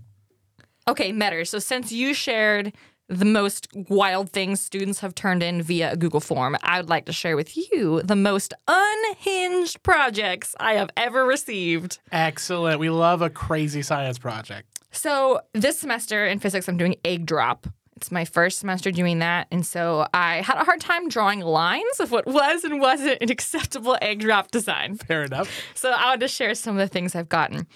okay, 0.89 1.13
Metter. 1.13 1.45
So 1.45 1.59
since 1.59 1.93
you 1.93 2.15
shared 2.15 2.73
the 3.09 3.25
most 3.25 3.69
wild 3.89 4.31
things 4.31 4.61
students 4.61 4.99
have 5.01 5.15
turned 5.15 5.43
in 5.43 5.63
via 5.63 5.93
a 5.93 5.97
Google 5.97 6.21
form, 6.21 6.57
I 6.63 6.81
would 6.81 6.89
like 6.89 7.07
to 7.07 7.13
share 7.13 7.37
with 7.37 7.57
you 7.57 8.03
the 8.03 8.17
most 8.17 8.53
unhinged 8.67 9.83
projects 9.83 10.55
I 10.59 10.75
have 10.75 10.91
ever 10.97 11.25
received. 11.25 12.01
Excellent. 12.11 12.81
We 12.81 12.91
love 12.91 13.23
a 13.23 13.31
crazy 13.31 13.83
science 13.83 14.19
project. 14.19 14.69
So 14.91 15.41
this 15.53 15.79
semester 15.79 16.27
in 16.27 16.39
physics, 16.41 16.69
I'm 16.69 16.79
doing 16.79 16.97
egg 17.05 17.27
drop. 17.27 17.67
It's 17.97 18.13
my 18.13 18.27
first 18.27 18.59
semester 18.59 18.91
doing 18.91 19.21
that, 19.21 19.47
and 19.51 19.65
so 19.65 20.07
I 20.13 20.43
had 20.43 20.59
a 20.59 20.65
hard 20.65 20.81
time 20.81 21.09
drawing 21.09 21.41
lines 21.41 21.99
of 21.99 22.11
what 22.13 22.27
was 22.27 22.63
and 22.63 22.79
wasn't 22.79 23.23
an 23.23 23.31
acceptable 23.31 23.97
egg 24.03 24.21
drop 24.21 24.51
design. 24.51 24.97
Fair 24.97 25.25
enough. 25.25 25.51
So 25.75 25.91
I 25.91 26.11
want 26.11 26.21
to 26.21 26.29
share 26.29 26.55
some 26.55 26.77
of 26.77 26.81
the 26.81 26.93
things 26.93 27.15
I've 27.15 27.31
gotten. 27.31 27.67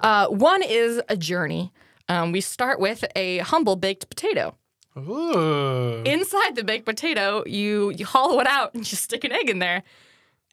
Uh, 0.00 0.28
one 0.28 0.62
is 0.62 1.02
a 1.08 1.16
journey. 1.16 1.72
Um, 2.08 2.30
we 2.30 2.40
start 2.40 2.78
with 2.78 3.04
a 3.16 3.38
humble 3.38 3.74
baked 3.76 4.08
potato. 4.08 4.54
Ooh. 4.96 6.02
Inside 6.04 6.54
the 6.54 6.62
baked 6.62 6.84
potato, 6.86 7.42
you 7.46 7.90
you 7.96 8.06
hollow 8.06 8.38
it 8.40 8.46
out 8.46 8.74
and 8.74 8.84
just 8.84 9.02
stick 9.02 9.24
an 9.24 9.32
egg 9.32 9.50
in 9.50 9.58
there. 9.58 9.82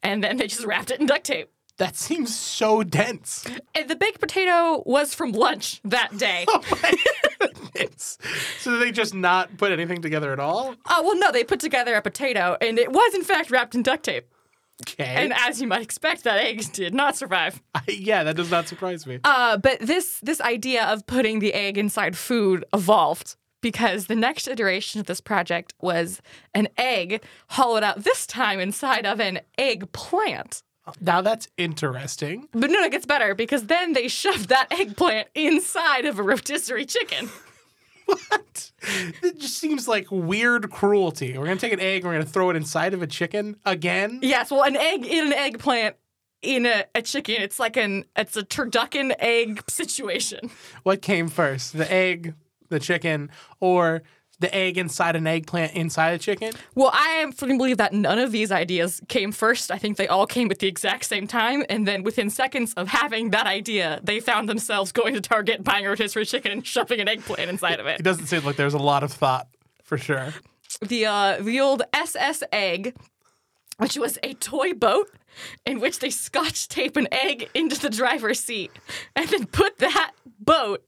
and 0.04 0.24
then 0.24 0.38
they 0.38 0.48
just 0.48 0.66
wrapped 0.66 0.90
it 0.90 1.00
in 1.00 1.06
duct 1.06 1.26
tape. 1.26 1.50
That 1.82 1.96
seems 1.96 2.38
so 2.38 2.84
dense. 2.84 3.44
And 3.74 3.90
the 3.90 3.96
baked 3.96 4.20
potato 4.20 4.84
was 4.86 5.16
from 5.16 5.32
lunch 5.32 5.82
that 5.84 6.16
day. 6.16 6.46
Oh 6.54 6.62
my 6.84 6.94
goodness. 7.74 8.20
So 8.60 8.70
did 8.72 8.82
they 8.82 8.92
just 8.92 9.16
not 9.16 9.58
put 9.58 9.72
anything 9.72 10.00
together 10.00 10.32
at 10.32 10.40
all? 10.40 10.76
Oh, 10.88 11.02
well, 11.02 11.18
no, 11.18 11.32
they 11.32 11.44
put 11.44 11.60
together 11.60 11.96
a 11.96 12.02
potato, 12.04 12.56
and 12.62 12.78
it 12.78 12.92
was, 12.92 13.16
in 13.16 13.24
fact, 13.24 13.50
wrapped 13.50 13.74
in 13.74 13.82
duct 13.82 14.04
tape. 14.04 14.28
Okay. 14.84 15.06
And 15.06 15.34
as 15.34 15.60
you 15.60 15.68
might 15.68 15.82
expect, 15.82 16.24
that 16.26 16.38
egg 16.38 16.72
did 16.72 16.94
not 16.94 17.18
survive. 17.18 17.60
Yeah, 17.88 18.24
that 18.26 18.36
does 18.36 18.52
not 18.52 18.68
surprise 18.68 19.08
me. 19.08 19.20
Uh, 19.24 19.58
but 19.58 19.80
this 19.80 20.20
this 20.22 20.40
idea 20.40 20.86
of 20.86 21.08
putting 21.08 21.40
the 21.40 21.56
egg 21.56 21.80
inside 21.80 22.16
food 22.16 22.64
evolved 22.74 23.38
because 23.62 24.06
the 24.06 24.16
next 24.16 24.48
iteration 24.48 25.00
of 25.02 25.08
this 25.08 25.20
project 25.22 25.74
was 25.82 26.22
an 26.54 26.68
egg 26.78 27.24
hollowed 27.50 27.82
out 27.84 28.04
this 28.04 28.28
time 28.28 28.60
inside 28.60 29.08
of 29.08 29.20
an 29.20 29.40
eggplant. 29.58 30.62
Now 31.00 31.22
that's 31.22 31.48
interesting. 31.58 32.48
But 32.52 32.70
no, 32.72 32.84
it 32.84 32.92
gets 32.92 33.06
better 33.06 33.36
because 33.36 33.66
then 33.68 33.94
they 33.94 34.08
shoved 34.08 34.50
that 34.50 34.68
eggplant 34.72 35.28
inside 35.36 36.06
of 36.06 36.20
a 36.20 36.24
rotisserie 36.24 36.86
chicken. 36.86 37.30
What? 38.06 38.72
It 39.24 39.40
just 39.40 39.58
seems 39.58 39.88
like 39.88 40.08
weird 40.12 40.70
cruelty. 40.70 41.38
We're 41.38 41.46
gonna 41.46 41.60
take 41.60 41.72
an 41.72 41.80
egg, 41.80 42.02
and 42.02 42.06
we're 42.06 42.20
gonna 42.20 42.26
throw 42.26 42.50
it 42.50 42.58
inside 42.58 42.94
of 42.94 43.02
a 43.02 43.08
chicken 43.08 43.56
again. 43.66 44.20
Yes, 44.22 44.52
well, 44.52 44.64
an 44.64 44.76
egg 44.76 45.06
in 45.06 45.28
an 45.28 45.34
eggplant 45.34 45.96
in 46.42 46.66
a, 46.66 46.86
a 46.94 47.02
chicken. 47.02 47.36
It's 47.40 47.60
like 47.60 47.78
an 47.78 48.06
it's 48.18 48.36
a 48.36 48.44
turducken 48.44 49.14
egg 49.20 49.64
situation. 49.70 50.50
What 50.84 51.02
came 51.02 51.30
first, 51.30 51.78
the 51.78 51.90
egg, 51.90 52.34
the 52.70 52.80
chicken, 52.80 53.30
or 53.60 54.04
the 54.42 54.54
egg 54.54 54.78
inside 54.78 55.16
an 55.16 55.26
eggplant 55.26 55.74
inside 55.74 56.12
a 56.12 56.18
chicken? 56.18 56.52
Well, 56.76 56.92
I 56.94 57.32
firmly 57.36 57.58
believe 57.58 57.78
that 57.78 57.94
none 57.94 58.20
of 58.20 58.32
these 58.32 58.52
ideas 58.52 59.02
came 59.08 59.32
first. 59.32 59.72
I 59.72 59.78
think 59.78 59.98
they 59.98 60.08
all 60.08 60.28
came 60.28 60.52
at 60.52 60.60
the 60.60 60.68
exact 60.68 61.06
same 61.06 61.28
time, 61.28 61.64
and 61.70 61.88
then 61.88 62.04
within 62.04 62.30
seconds 62.30 62.74
of 62.74 62.90
having 62.90 63.30
that 63.32 63.48
idea, 63.48 64.00
they 64.04 64.20
found 64.20 64.50
themselves 64.50 64.92
going 64.92 65.14
to 65.14 65.22
Target, 65.22 65.64
buying 65.64 65.86
a 65.86 65.90
rotisserie 65.90 66.26
chicken, 66.26 66.52
and 66.52 66.66
shoving 66.68 67.00
an 67.00 67.08
eggplant 67.08 67.50
inside 67.50 67.80
of 67.80 67.86
It 67.88 68.00
it. 68.02 68.04
doesn't 68.04 68.26
seem 68.26 68.44
like 68.44 68.58
there's 68.58 68.74
a 68.74 68.78
lot 68.80 69.04
of 69.04 69.12
thought 69.14 69.48
for 69.84 69.98
sure. 69.98 70.34
The 70.82 71.06
uh, 71.06 71.38
the 71.42 71.60
old 71.60 71.84
SS 71.94 72.44
egg, 72.52 72.96
which 73.78 73.98
was 73.98 74.18
a 74.24 74.34
toy 74.34 74.74
boat 74.74 75.10
in 75.66 75.80
which 75.80 76.00
they 76.00 76.10
scotch 76.10 76.68
tape 76.68 76.98
an 76.98 77.08
egg 77.12 77.50
into 77.54 77.80
the 77.80 77.90
driver's 77.90 78.40
seat, 78.40 78.72
and 79.16 79.28
then 79.30 79.46
put 79.48 79.78
that 79.80 80.12
boat 80.40 80.84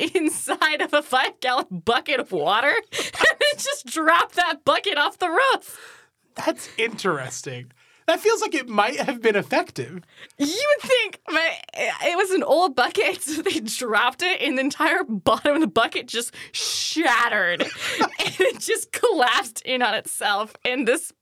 inside 0.14 0.80
of 0.80 0.92
a 0.92 1.02
five 1.02 1.38
gallon 1.40 1.82
bucket 1.84 2.20
of 2.20 2.32
water, 2.32 2.72
and 2.72 3.12
then 3.28 3.58
just 3.58 3.86
drop 3.86 4.32
that 4.32 4.64
bucket 4.64 4.98
off 4.98 5.18
the 5.18 5.28
roof. 5.28 6.06
That's 6.34 6.68
interesting. 6.78 7.72
That 8.06 8.18
feels 8.18 8.40
like 8.40 8.54
it 8.54 8.68
might 8.68 8.98
have 8.98 9.22
been 9.22 9.36
effective. 9.36 10.00
You 10.36 10.46
would 10.46 10.90
think, 10.90 11.20
but 11.26 11.52
it 11.74 12.16
was 12.16 12.32
an 12.32 12.42
old 12.42 12.74
bucket, 12.74 13.22
so 13.22 13.42
they 13.42 13.60
dropped 13.60 14.22
it, 14.22 14.40
and 14.42 14.58
the 14.58 14.62
entire 14.62 15.04
bottom 15.04 15.54
of 15.54 15.60
the 15.60 15.68
bucket 15.68 16.08
just 16.08 16.34
shattered, 16.50 17.62
and 18.00 18.40
it 18.40 18.58
just 18.58 18.90
collapsed 18.92 19.62
in 19.62 19.82
on 19.82 19.94
itself, 19.94 20.54
and 20.64 20.88
this 20.88 21.12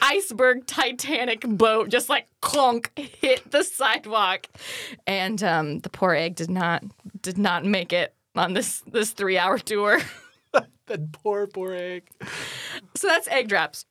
iceberg 0.00 0.66
Titanic 0.66 1.42
boat 1.42 1.88
just 1.88 2.08
like 2.08 2.26
clunk 2.40 2.90
hit 2.96 3.50
the 3.50 3.62
sidewalk, 3.62 4.46
and 5.06 5.42
um, 5.42 5.78
the 5.80 5.90
poor 5.90 6.14
egg 6.14 6.34
did 6.34 6.50
not 6.50 6.82
did 7.20 7.38
not 7.38 7.64
make 7.64 7.92
it 7.92 8.14
on 8.34 8.54
this 8.54 8.80
this 8.86 9.10
three 9.10 9.38
hour 9.38 9.58
tour. 9.58 10.00
That 10.86 11.12
poor, 11.12 11.46
poor 11.46 11.72
egg. 11.72 12.08
So 12.96 13.06
that's 13.06 13.28
egg 13.28 13.48
drops. 13.48 13.86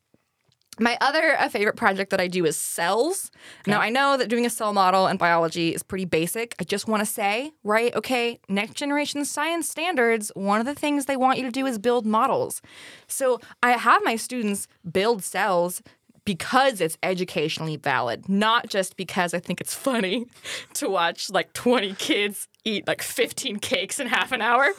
My 0.82 0.98
other 1.00 1.40
uh, 1.40 1.48
favorite 1.48 1.76
project 1.76 2.10
that 2.10 2.20
I 2.20 2.28
do 2.28 2.44
is 2.44 2.58
cells. 2.58 3.30
Now, 3.68 3.80
I 3.80 3.90
know 3.90 4.18
that 4.18 4.30
doing 4.30 4.48
a 4.48 4.50
cell 4.50 4.74
model 4.74 5.06
in 5.06 5.18
biology 5.18 5.76
is 5.76 5.84
pretty 5.84 6.06
basic. 6.06 6.56
I 6.60 6.64
just 6.64 6.88
want 6.88 7.02
to 7.02 7.06
say, 7.06 7.52
right, 7.64 7.94
okay, 7.96 8.40
next 8.50 8.74
generation 8.74 9.24
science 9.24 9.70
standards, 9.70 10.32
one 10.34 10.60
of 10.60 10.66
the 10.66 10.74
things 10.74 11.06
they 11.06 11.16
want 11.16 11.38
you 11.38 11.46
to 11.46 11.52
do 11.52 11.68
is 11.68 11.78
build 11.78 12.08
models. 12.08 12.64
So 13.08 13.40
I 13.62 13.74
have 13.74 14.02
my 14.04 14.16
students 14.16 14.68
build 14.92 15.24
cells 15.24 15.84
because 16.26 16.82
it's 16.82 16.98
educationally 17.02 17.78
valid, 17.78 18.30
not 18.30 18.70
just 18.70 18.96
because 18.96 19.34
I 19.34 19.40
think 19.40 19.62
it's 19.62 19.74
funny 19.74 20.26
to 20.76 20.90
watch 20.90 21.30
like 21.30 21.54
20 21.54 21.94
kids 21.94 22.48
eat 22.64 22.88
like 22.88 23.02
15 23.02 23.60
cakes 23.60 24.00
in 24.00 24.08
half 24.08 24.32
an 24.32 24.42
hour. 24.42 24.70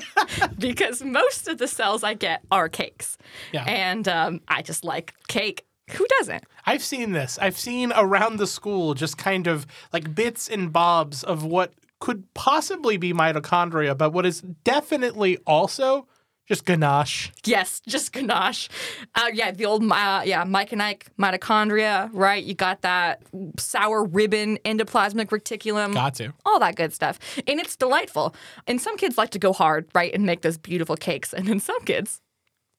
because 0.58 1.02
most 1.02 1.48
of 1.48 1.58
the 1.58 1.68
cells 1.68 2.04
I 2.04 2.14
get 2.14 2.42
are 2.50 2.68
cakes. 2.68 3.18
Yeah. 3.52 3.64
And 3.64 4.06
um, 4.08 4.40
I 4.48 4.62
just 4.62 4.84
like 4.84 5.14
cake. 5.28 5.66
Who 5.90 6.06
doesn't? 6.18 6.44
I've 6.64 6.82
seen 6.82 7.12
this. 7.12 7.38
I've 7.42 7.58
seen 7.58 7.92
around 7.94 8.38
the 8.38 8.46
school 8.46 8.94
just 8.94 9.18
kind 9.18 9.46
of 9.46 9.66
like 9.92 10.14
bits 10.14 10.48
and 10.48 10.72
bobs 10.72 11.22
of 11.22 11.44
what 11.44 11.74
could 12.00 12.32
possibly 12.34 12.96
be 12.96 13.12
mitochondria, 13.12 13.96
but 13.96 14.12
what 14.12 14.24
is 14.24 14.40
definitely 14.40 15.38
also 15.46 16.06
just 16.46 16.64
ganache. 16.64 17.32
Yes, 17.44 17.80
just 17.86 18.12
ganache. 18.12 18.68
Uh, 19.14 19.28
yeah, 19.32 19.50
the 19.50 19.64
old 19.64 19.82
uh, 19.90 20.22
yeah 20.24 20.44
Mike 20.44 20.72
and 20.72 20.82
Ike 20.82 21.06
mitochondria, 21.18 22.10
right? 22.12 22.42
You 22.42 22.54
got 22.54 22.82
that 22.82 23.22
sour 23.58 24.04
ribbon 24.04 24.58
endoplasmic 24.64 25.26
reticulum. 25.26 25.94
Got 25.94 26.14
to. 26.16 26.32
all 26.44 26.58
that 26.60 26.76
good 26.76 26.92
stuff. 26.92 27.18
And 27.46 27.58
it's 27.58 27.76
delightful. 27.76 28.34
And 28.66 28.80
some 28.80 28.96
kids 28.96 29.16
like 29.16 29.30
to 29.30 29.38
go 29.38 29.52
hard, 29.52 29.86
right, 29.94 30.12
and 30.12 30.24
make 30.26 30.42
those 30.42 30.58
beautiful 30.58 30.96
cakes. 30.96 31.32
And 31.32 31.46
then 31.46 31.60
some 31.60 31.82
kids 31.84 32.20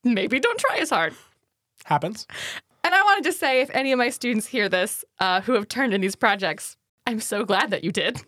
maybe 0.03 0.39
don't 0.39 0.60
try 0.60 0.77
as 0.77 0.89
hard. 0.89 1.13
Happens. 1.86 2.27
And 2.84 2.93
I 2.93 3.01
wanted 3.01 3.24
to 3.25 3.34
say 3.34 3.62
if 3.62 3.72
any 3.74 3.91
of 3.91 3.98
my 3.98 4.10
students 4.10 4.45
hear 4.45 4.69
this 4.69 5.03
uh, 5.19 5.41
who 5.41 5.53
have 5.53 5.67
turned 5.67 5.93
in 5.93 6.01
these 6.01 6.15
projects, 6.15 6.77
I'm 7.07 7.19
so 7.19 7.43
glad 7.43 7.72
that 7.72 7.84
you 7.84 7.91
did. 7.91 8.22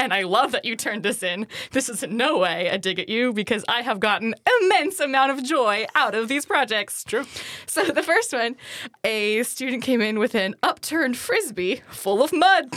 And 0.00 0.14
I 0.14 0.22
love 0.22 0.52
that 0.52 0.64
you 0.64 0.76
turned 0.76 1.02
this 1.02 1.22
in. 1.22 1.46
This 1.72 1.90
is 1.90 2.02
in 2.02 2.16
no 2.16 2.38
way 2.38 2.68
a 2.68 2.78
dig 2.78 2.98
at 2.98 3.10
you 3.10 3.34
because 3.34 3.64
I 3.68 3.82
have 3.82 4.00
gotten 4.00 4.34
immense 4.62 4.98
amount 4.98 5.30
of 5.32 5.44
joy 5.44 5.86
out 5.94 6.14
of 6.14 6.26
these 6.28 6.46
projects. 6.46 7.04
True. 7.04 7.24
So 7.66 7.84
the 7.84 8.02
first 8.02 8.32
one, 8.32 8.56
a 9.04 9.42
student 9.42 9.82
came 9.82 10.00
in 10.00 10.18
with 10.18 10.34
an 10.34 10.54
upturned 10.62 11.18
frisbee 11.18 11.82
full 11.90 12.22
of 12.22 12.32
mud. 12.32 12.70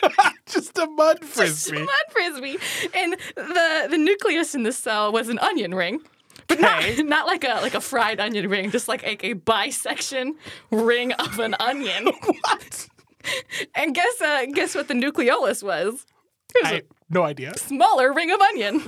Just 0.46 0.78
a 0.78 0.86
mud 0.86 1.22
frisbee. 1.22 1.46
Just 1.46 1.70
a 1.72 1.78
mud 1.84 2.06
frisbee. 2.10 2.56
And 2.94 3.16
the 3.36 3.88
the 3.90 3.98
nucleus 3.98 4.54
in 4.54 4.62
the 4.62 4.72
cell 4.72 5.12
was 5.12 5.28
an 5.28 5.38
onion 5.40 5.74
ring. 5.74 6.00
But 6.48 6.58
Okay. 6.62 6.96
not, 6.96 7.06
not 7.16 7.26
like 7.26 7.44
a 7.44 7.60
like 7.60 7.74
a 7.74 7.80
fried 7.82 8.18
onion 8.18 8.48
ring, 8.48 8.70
just 8.70 8.88
like 8.88 9.02
a, 9.02 9.26
a 9.26 9.32
bisection 9.34 10.36
ring 10.70 11.12
of 11.14 11.38
an 11.38 11.54
onion. 11.60 12.06
what? 12.24 12.88
And 13.74 13.94
guess 13.94 14.20
uh, 14.22 14.46
guess 14.54 14.74
what 14.74 14.88
the 14.88 14.94
nucleolus 14.94 15.62
was? 15.62 16.06
Was 16.62 16.72
I 16.72 16.82
no 17.10 17.22
idea. 17.22 17.54
smaller 17.58 18.12
ring 18.12 18.30
of 18.30 18.40
onion. 18.40 18.80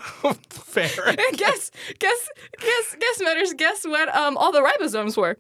Fair. 0.51 0.89
Guess 1.35 1.71
guess 1.99 2.29
guess 2.59 2.97
guess 2.99 3.23
Meaders. 3.23 3.57
Guess 3.57 3.85
what? 3.85 4.15
Um, 4.15 4.37
all 4.37 4.53
the 4.53 4.61
ribosomes 4.61 5.17
were. 5.17 5.39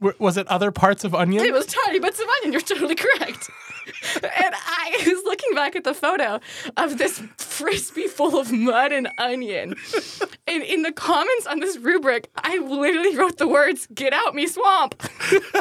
W- 0.00 0.16
Was 0.18 0.36
it 0.36 0.46
other 0.48 0.70
parts 0.72 1.04
of 1.04 1.14
onion? 1.14 1.44
It 1.44 1.52
was 1.52 1.66
tiny 1.66 1.98
bits 2.00 2.20
of 2.20 2.26
onion. 2.28 2.52
You're 2.52 2.60
totally 2.60 2.94
correct. 2.94 3.50
and 4.22 4.54
I 4.54 4.92
was 5.06 5.24
looking 5.24 5.54
back 5.54 5.74
at 5.74 5.82
the 5.84 5.94
photo 5.94 6.38
of 6.76 6.98
this 6.98 7.20
frisbee 7.36 8.06
full 8.06 8.38
of 8.38 8.52
mud 8.52 8.92
and 8.92 9.08
onion. 9.18 9.74
And 10.46 10.62
in 10.62 10.82
the 10.82 10.92
comments 10.92 11.46
on 11.46 11.58
this 11.60 11.76
rubric, 11.78 12.30
I 12.36 12.58
literally 12.58 13.16
wrote 13.16 13.38
the 13.38 13.48
words, 13.48 13.86
Get 13.94 14.12
out 14.12 14.34
me 14.34 14.46
swamp. 14.46 15.02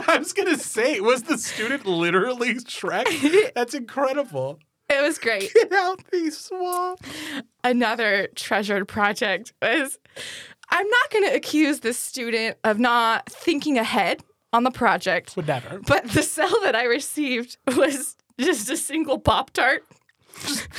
I 0.08 0.18
was 0.20 0.34
gonna 0.34 0.58
say, 0.58 1.00
was 1.00 1.24
the 1.24 1.38
student 1.38 1.86
literally 1.86 2.56
Shrek? 2.56 3.54
That's 3.56 3.74
incredible. 3.74 4.60
It 4.98 5.02
was 5.02 5.18
great. 5.18 5.54
Get 5.54 5.72
out 5.72 6.04
the 6.12 6.30
swamp. 6.32 7.00
Another 7.64 8.28
treasured 8.36 8.88
project 8.88 9.54
was 9.62 9.98
I'm 10.70 10.88
not 10.88 11.10
going 11.12 11.30
to 11.30 11.36
accuse 11.36 11.80
this 11.80 11.98
student 11.98 12.58
of 12.64 12.78
not 12.80 13.30
thinking 13.30 13.78
ahead 13.78 14.22
on 14.54 14.64
the 14.64 14.72
project, 14.72 15.36
Would 15.38 15.48
never. 15.48 15.80
but 15.80 16.10
the 16.12 16.24
cell 16.24 16.54
that 16.64 16.76
I 16.76 16.84
received 16.84 17.58
was 17.76 18.16
just 18.38 18.70
a 18.70 18.76
single 18.78 19.18
Pop 19.20 19.52
Tart. 19.52 19.84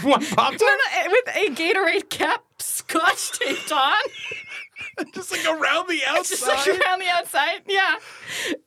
One 0.03 0.25
pop 0.25 0.53
No, 0.53 0.59
tart, 0.59 0.79
no, 1.05 1.11
with 1.11 1.37
a 1.37 1.55
Gatorade 1.55 2.09
cap 2.09 2.43
scotch 2.59 3.33
taped 3.39 3.71
on, 3.71 3.95
just 5.15 5.31
like 5.31 5.45
around 5.47 5.89
the 5.89 6.01
outside. 6.07 6.25
just 6.37 6.47
like 6.47 6.67
around 6.69 7.01
the 7.01 7.09
outside. 7.09 7.63
Yeah. 7.67 7.97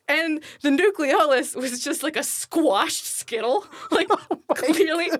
And 0.08 0.42
the 0.62 0.70
nucleolus 0.70 1.54
was 1.56 1.82
just 1.82 2.02
like 2.02 2.16
a 2.16 2.22
squashed 2.22 3.04
Skittle. 3.04 3.66
Like, 3.90 4.08
clearly, 4.54 5.10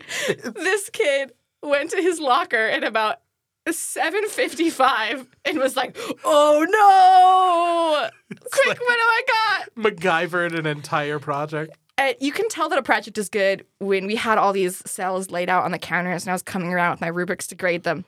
this 0.44 0.90
kid 0.90 1.32
went 1.62 1.90
to 1.90 1.96
his 1.96 2.20
locker 2.20 2.56
at 2.56 2.84
about 2.84 3.16
7.55 3.68 5.26
and 5.44 5.58
was 5.58 5.76
like, 5.76 5.96
oh 6.24 6.66
no! 6.68 8.36
Quick, 8.50 8.66
like- 8.68 8.80
what 8.80 8.94
do 8.94 9.02
I 9.02 9.22
got? 9.26 9.74
MacGyvered 9.76 10.58
an 10.58 10.66
entire 10.66 11.18
project. 11.18 11.76
Uh, 11.98 12.12
you 12.20 12.30
can 12.30 12.48
tell 12.48 12.68
that 12.68 12.78
a 12.78 12.82
project 12.82 13.16
is 13.16 13.28
good 13.30 13.64
when 13.78 14.06
we 14.06 14.16
had 14.16 14.36
all 14.36 14.52
these 14.52 14.82
cells 14.88 15.30
laid 15.30 15.48
out 15.48 15.64
on 15.64 15.70
the 15.72 15.78
counters 15.78 16.24
and 16.24 16.30
I 16.30 16.34
was 16.34 16.42
coming 16.42 16.72
around 16.72 16.90
with 16.92 17.00
my 17.00 17.06
rubrics 17.08 17.46
to 17.48 17.54
grade 17.54 17.84
them. 17.84 18.04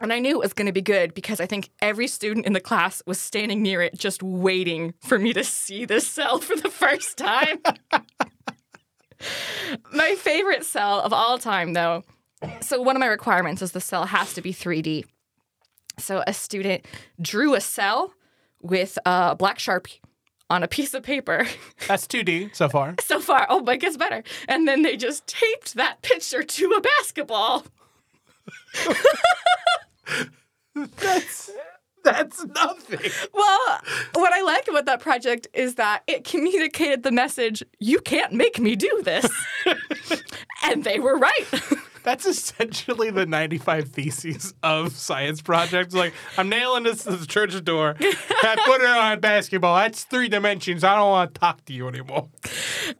And 0.00 0.12
I 0.12 0.18
knew 0.18 0.36
it 0.36 0.42
was 0.42 0.52
going 0.52 0.66
to 0.66 0.72
be 0.72 0.82
good 0.82 1.14
because 1.14 1.40
I 1.40 1.46
think 1.46 1.70
every 1.80 2.08
student 2.08 2.46
in 2.46 2.52
the 2.52 2.60
class 2.60 3.02
was 3.06 3.20
standing 3.20 3.62
near 3.62 3.80
it 3.80 3.96
just 3.96 4.22
waiting 4.22 4.94
for 5.00 5.18
me 5.18 5.32
to 5.32 5.44
see 5.44 5.84
this 5.84 6.06
cell 6.06 6.38
for 6.38 6.56
the 6.56 6.70
first 6.70 7.16
time. 7.16 7.60
My 9.92 10.14
favorite 10.16 10.64
cell 10.64 11.00
of 11.00 11.12
all 11.12 11.38
time, 11.38 11.72
though. 11.72 12.02
So, 12.60 12.82
one 12.82 12.94
of 12.94 13.00
my 13.00 13.06
requirements 13.06 13.62
is 13.62 13.72
the 13.72 13.80
cell 13.80 14.04
has 14.04 14.34
to 14.34 14.42
be 14.42 14.52
3D. 14.52 15.04
So, 15.98 16.22
a 16.26 16.34
student 16.34 16.84
drew 17.20 17.54
a 17.54 17.60
cell 17.60 18.12
with 18.60 18.98
a 19.06 19.34
black 19.34 19.58
sharpie 19.58 20.00
on 20.50 20.62
a 20.62 20.68
piece 20.68 20.92
of 20.92 21.02
paper. 21.02 21.46
That's 21.88 22.06
2D 22.06 22.54
so 22.54 22.68
far. 22.68 22.96
so 23.00 23.20
far, 23.20 23.46
oh, 23.48 23.62
but 23.62 23.76
it 23.76 23.80
gets 23.80 23.96
better. 23.96 24.22
And 24.46 24.68
then 24.68 24.82
they 24.82 24.96
just 24.96 25.26
taped 25.26 25.74
that 25.74 26.02
picture 26.02 26.42
to 26.42 26.66
a 26.76 26.80
basketball. 26.80 27.64
That's 30.74 31.50
that's 32.04 32.44
nothing. 32.44 33.10
Well, 33.32 33.80
what 34.12 34.32
I 34.32 34.42
liked 34.42 34.68
about 34.68 34.84
that 34.84 35.00
project 35.00 35.48
is 35.54 35.76
that 35.76 36.02
it 36.06 36.24
communicated 36.24 37.02
the 37.02 37.10
message, 37.10 37.62
you 37.80 37.98
can't 37.98 38.32
make 38.32 38.60
me 38.60 38.76
do 38.76 39.00
this. 39.02 39.26
and 40.64 40.84
they 40.84 41.00
were 41.00 41.16
right. 41.16 41.46
That's 42.02 42.26
essentially 42.26 43.10
the 43.10 43.24
95 43.24 43.88
theses 43.88 44.52
of 44.62 44.92
science 44.92 45.40
projects. 45.40 45.94
Like, 45.94 46.12
I'm 46.36 46.50
nailing 46.50 46.82
this 46.82 47.04
to 47.04 47.16
the 47.16 47.26
church 47.26 47.64
door. 47.64 47.96
I 48.00 48.56
put 48.66 48.82
it 48.82 48.86
on 48.86 49.20
basketball. 49.20 49.76
That's 49.76 50.04
three 50.04 50.28
dimensions. 50.28 50.84
I 50.84 50.96
don't 50.96 51.08
want 51.08 51.32
to 51.34 51.40
talk 51.40 51.64
to 51.64 51.72
you 51.72 51.88
anymore. 51.88 52.28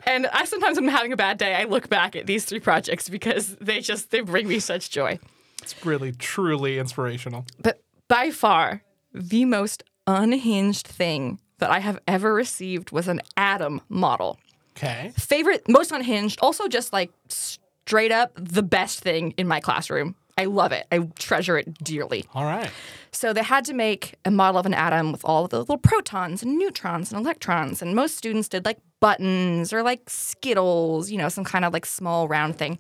and 0.07 0.27
I 0.29 0.47
sometimes 0.47 0.81
when 0.81 0.89
I'm 0.89 0.95
having 0.95 1.13
a 1.13 1.17
bad 1.19 1.37
day, 1.37 1.55
I 1.55 1.65
look 1.65 1.91
back 1.91 2.17
at 2.17 2.25
these 2.25 2.47
three 2.47 2.61
projects 2.61 3.11
because 3.11 3.57
they 3.57 3.81
just 3.81 4.11
they 4.11 4.23
bring 4.23 4.49
me 4.49 4.59
such 4.59 4.89
joy. 4.89 5.19
It's 5.65 5.87
really, 5.87 6.13
truly 6.13 6.79
inspirational. 6.79 7.47
But 7.59 7.83
by 8.07 8.31
far, 8.31 8.83
the 9.15 9.47
most 9.47 9.83
unhinged 10.07 10.87
thing 10.87 11.41
that 11.57 11.71
I 11.71 11.79
have 11.79 11.99
ever 12.07 12.35
received 12.35 12.91
was 12.91 13.09
an 13.09 13.23
atom 13.39 13.81
model. 13.89 14.39
Okay. 14.77 15.13
Favorite, 15.17 15.67
most 15.67 15.91
unhinged, 15.91 16.39
also 16.43 16.69
just 16.69 16.93
like 16.93 17.11
straight 17.29 18.13
up 18.13 18.33
the 18.35 18.63
best 18.63 19.01
thing 19.01 19.33
in 19.39 19.49
my 19.49 19.59
classroom. 19.59 20.17
I 20.37 20.47
love 20.47 20.73
it. 20.73 20.87
I 20.91 20.99
treasure 21.19 21.57
it 21.57 21.79
dearly. 21.83 22.25
All 22.35 22.45
right. 22.45 22.71
So 23.13 23.33
they 23.33 23.43
had 23.43 23.65
to 23.67 23.73
make 23.73 24.17
a 24.25 24.31
model 24.31 24.59
of 24.59 24.67
an 24.67 24.75
atom 24.75 25.13
with 25.13 25.25
all 25.25 25.47
the 25.47 25.61
little 25.61 25.79
protons 25.79 26.43
and 26.43 26.59
neutrons 26.59 27.13
and 27.13 27.21
electrons. 27.21 27.81
And 27.81 27.95
most 27.95 28.17
students 28.17 28.49
did 28.49 28.65
like 28.65 28.79
buttons 28.99 29.73
or 29.73 29.83
like 29.85 30.11
Skittles, 30.11 31.11
you 31.11 31.19
know, 31.19 31.29
some 31.29 31.45
kind 31.45 31.65
of 31.65 31.73
like 31.73 31.87
small 31.87 32.27
round 32.27 32.57
thing. 32.57 32.79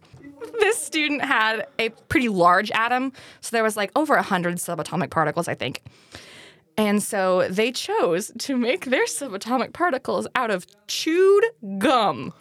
This 0.58 0.84
student 0.84 1.24
had 1.24 1.66
a 1.78 1.90
pretty 2.08 2.28
large 2.28 2.72
atom. 2.72 3.12
So 3.40 3.54
there 3.54 3.62
was 3.62 3.76
like 3.76 3.92
over 3.94 4.14
100 4.14 4.56
subatomic 4.56 5.10
particles, 5.10 5.46
I 5.46 5.54
think. 5.54 5.82
And 6.76 7.00
so 7.00 7.46
they 7.48 7.70
chose 7.70 8.32
to 8.38 8.56
make 8.56 8.86
their 8.86 9.06
subatomic 9.06 9.72
particles 9.72 10.26
out 10.34 10.50
of 10.50 10.66
chewed 10.88 11.44
gum. 11.78 12.32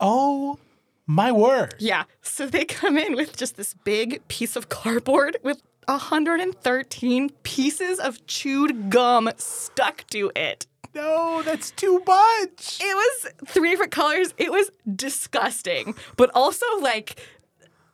Oh, 0.00 0.58
my 1.06 1.32
word. 1.32 1.74
Yeah. 1.78 2.04
So 2.22 2.46
they 2.46 2.64
come 2.64 2.98
in 2.98 3.14
with 3.14 3.36
just 3.36 3.56
this 3.56 3.74
big 3.84 4.26
piece 4.28 4.56
of 4.56 4.68
cardboard 4.68 5.36
with 5.42 5.62
113 5.86 7.30
pieces 7.42 7.98
of 8.00 8.26
chewed 8.26 8.90
gum 8.90 9.30
stuck 9.36 10.04
to 10.10 10.32
it. 10.34 10.66
No, 10.94 11.42
that's 11.42 11.70
too 11.72 12.02
much. 12.06 12.78
It 12.80 12.96
was 12.96 13.32
three 13.46 13.70
different 13.70 13.92
colors. 13.92 14.32
It 14.38 14.50
was 14.50 14.70
disgusting, 14.94 15.94
but 16.16 16.30
also 16.34 16.66
like 16.80 17.20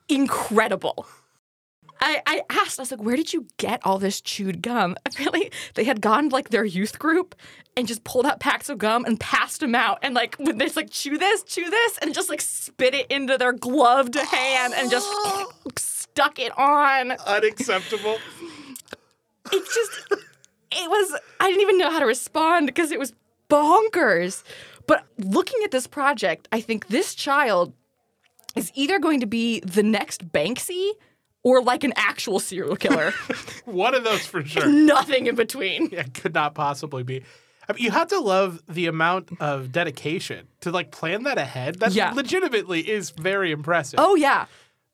incredible. 0.07 1.05
I, 2.05 2.21
I 2.27 2.41
asked, 2.49 2.79
I 2.79 2.81
was 2.81 2.91
like, 2.91 3.01
where 3.01 3.15
did 3.15 3.31
you 3.31 3.47
get 3.55 3.79
all 3.85 3.97
this 3.97 4.19
chewed 4.19 4.61
gum? 4.61 4.97
Apparently, 5.05 5.49
they 5.75 5.85
had 5.85 6.01
gone 6.01 6.27
like 6.29 6.49
their 6.49 6.65
youth 6.65 6.99
group 6.99 7.33
and 7.77 7.87
just 7.87 8.03
pulled 8.03 8.25
out 8.25 8.41
packs 8.41 8.67
of 8.67 8.77
gum 8.77 9.05
and 9.05 9.17
passed 9.17 9.61
them 9.61 9.73
out. 9.73 9.99
And 10.01 10.13
like, 10.13 10.35
when 10.35 10.57
they 10.57 10.67
like, 10.69 10.89
chew 10.89 11.17
this, 11.17 11.43
chew 11.43 11.69
this, 11.69 11.97
and 11.99 12.13
just 12.13 12.29
like 12.29 12.41
spit 12.41 12.93
it 12.93 13.07
into 13.09 13.37
their 13.37 13.53
gloved 13.53 14.15
hand 14.15 14.73
and 14.75 14.91
just 14.91 15.07
stuck 15.77 16.39
it 16.39 16.55
on. 16.57 17.11
Unacceptable. 17.11 18.17
It 19.51 19.63
just, 19.63 20.21
it 20.71 20.89
was, 20.89 21.19
I 21.39 21.47
didn't 21.47 21.61
even 21.61 21.77
know 21.77 21.89
how 21.89 21.99
to 21.99 22.05
respond 22.05 22.67
because 22.67 22.91
it 22.91 22.99
was 22.99 23.13
bonkers. 23.49 24.43
But 24.87 25.05
looking 25.17 25.61
at 25.63 25.71
this 25.71 25.87
project, 25.87 26.49
I 26.51 26.59
think 26.59 26.87
this 26.87 27.15
child 27.15 27.71
is 28.57 28.73
either 28.75 28.99
going 28.99 29.21
to 29.21 29.25
be 29.25 29.61
the 29.61 29.83
next 29.83 30.33
Banksy 30.33 30.91
or 31.43 31.61
like 31.61 31.83
an 31.83 31.93
actual 31.95 32.39
serial 32.39 32.75
killer. 32.75 33.13
One 33.65 33.93
of 33.93 34.03
those 34.03 34.25
for 34.25 34.43
sure. 34.43 34.65
Nothing 34.67 35.27
in 35.27 35.35
between. 35.35 35.89
Yeah, 35.91 36.03
could 36.03 36.33
not 36.33 36.55
possibly 36.55 37.03
be. 37.03 37.23
I 37.67 37.73
mean, 37.73 37.83
you 37.83 37.91
have 37.91 38.07
to 38.09 38.19
love 38.19 38.61
the 38.67 38.87
amount 38.87 39.29
of 39.39 39.71
dedication 39.71 40.47
to 40.61 40.71
like 40.71 40.91
plan 40.91 41.23
that 41.23 41.37
ahead. 41.37 41.79
That 41.79 41.91
Yeah. 41.93 42.11
legitimately 42.13 42.81
is 42.89 43.11
very 43.11 43.51
impressive. 43.51 43.99
Oh 43.99 44.15
yeah. 44.15 44.45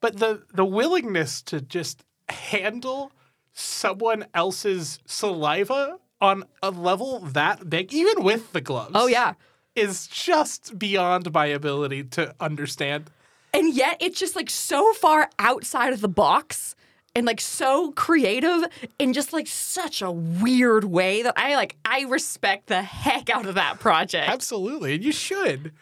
But 0.01 0.17
the 0.19 0.43
the 0.53 0.65
willingness 0.65 1.41
to 1.43 1.61
just 1.61 2.03
handle 2.29 3.11
someone 3.53 4.25
else's 4.33 4.99
saliva 5.05 5.97
on 6.21 6.43
a 6.61 6.69
level 6.69 7.19
that 7.19 7.69
big, 7.69 7.93
even 7.93 8.23
with 8.23 8.51
the 8.53 8.61
gloves. 8.61 8.91
Oh 8.95 9.07
yeah. 9.07 9.33
is 9.75 10.07
just 10.07 10.77
beyond 10.77 11.31
my 11.33 11.45
ability 11.45 12.03
to 12.03 12.35
understand. 12.39 13.09
And 13.53 13.73
yet 13.73 13.97
it's 13.99 14.19
just 14.19 14.35
like 14.35 14.49
so 14.49 14.93
far 14.93 15.29
outside 15.39 15.93
of 15.93 16.01
the 16.01 16.07
box 16.07 16.75
and 17.15 17.25
like 17.25 17.41
so 17.41 17.91
creative 17.93 18.65
in 18.99 19.13
just 19.13 19.33
like 19.33 19.47
such 19.47 20.01
a 20.01 20.11
weird 20.11 20.83
way 20.83 21.23
that 21.23 21.33
I 21.35 21.55
like 21.55 21.75
I 21.83 22.01
respect 22.03 22.67
the 22.67 22.81
heck 22.83 23.29
out 23.29 23.45
of 23.47 23.55
that 23.55 23.79
project. 23.79 24.29
Absolutely, 24.29 24.93
and 24.95 25.03
you 25.03 25.11
should, 25.11 25.73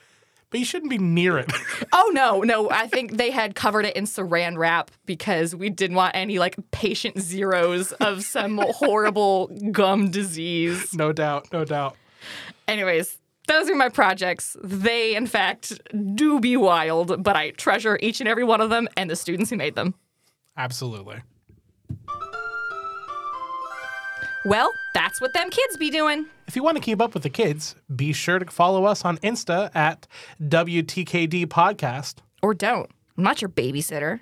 but 0.50 0.60
you 0.60 0.66
shouldn't 0.66 0.90
be 0.90 0.98
near 0.98 1.38
it. 1.38 1.52
Oh 1.94 2.10
no, 2.14 2.42
no, 2.42 2.70
I 2.70 2.88
think 2.88 3.18
they 3.18 3.32
had 3.32 3.56
covered 3.56 3.86
it 3.86 3.96
in 3.96 4.06
saran 4.06 4.58
wrap 4.58 4.92
because 5.06 5.56
we 5.56 5.70
didn't 5.70 5.96
want 5.98 6.16
any 6.16 6.40
like 6.40 6.56
patient 6.72 7.20
zeros 7.20 7.92
of 7.94 8.24
some 8.24 8.58
horrible 8.64 9.48
gum 9.72 10.10
disease. 10.10 10.94
no 10.94 11.12
doubt, 11.12 11.48
no 11.52 11.66
doubt. 11.66 11.96
Anyways, 12.68 13.18
those 13.48 13.70
are 13.70 13.76
my 13.76 13.90
projects. 13.90 14.56
They, 14.64 15.16
in 15.16 15.28
fact, 15.28 15.80
do 16.16 16.40
be 16.40 16.58
wild, 16.58 17.24
but 17.24 17.36
I 17.36 17.52
treasure 17.52 17.98
each 18.02 18.20
and 18.20 18.28
every 18.28 18.44
one 18.44 18.62
of 18.62 18.70
them 18.70 18.88
and 18.96 19.10
the 19.10 19.16
students 19.16 19.50
who 19.50 19.58
made 19.58 19.76
them. 19.76 19.96
Absolutely. 20.56 21.22
Well, 24.46 24.72
that's 24.94 25.20
what 25.20 25.34
them 25.34 25.50
kids 25.50 25.76
be 25.78 25.90
doing. 25.90 26.26
If 26.48 26.56
you 26.56 26.64
want 26.64 26.78
to 26.78 26.82
keep 26.82 27.02
up 27.02 27.14
with 27.14 27.24
the 27.24 27.30
kids, 27.30 27.76
be 27.94 28.14
sure 28.14 28.40
to 28.40 28.46
follow 28.46 28.86
us 28.86 29.04
on 29.04 29.18
Insta 29.18 29.76
at 29.76 30.08
WTKD 30.42 31.48
Podcast. 31.48 32.20
Or 32.42 32.54
don't. 32.54 32.90
I'm 33.18 33.24
not 33.24 33.42
your 33.42 33.50
babysitter. 33.50 34.22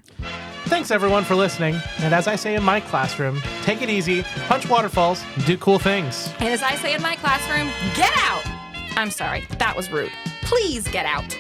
Thanks 0.65 0.89
everyone 0.89 1.25
for 1.25 1.35
listening. 1.35 1.75
And 1.99 2.13
as 2.13 2.27
I 2.27 2.37
say 2.37 2.55
in 2.55 2.63
my 2.63 2.79
classroom, 2.79 3.39
take 3.61 3.83
it 3.83 3.89
easy, 3.89 4.23
punch 4.47 4.67
waterfalls, 4.67 5.23
do 5.45 5.57
cool 5.57 5.77
things. 5.77 6.33
And 6.39 6.49
as 6.49 6.63
I 6.63 6.75
say 6.75 6.95
in 6.95 7.03
my 7.03 7.15
classroom, 7.17 7.69
get 7.95 8.11
out! 8.17 8.54
I'm 8.97 9.11
sorry, 9.11 9.45
that 9.59 9.75
was 9.75 9.91
rude. 9.91 10.11
Please 10.41 10.87
get 10.87 11.05
out. 11.05 11.37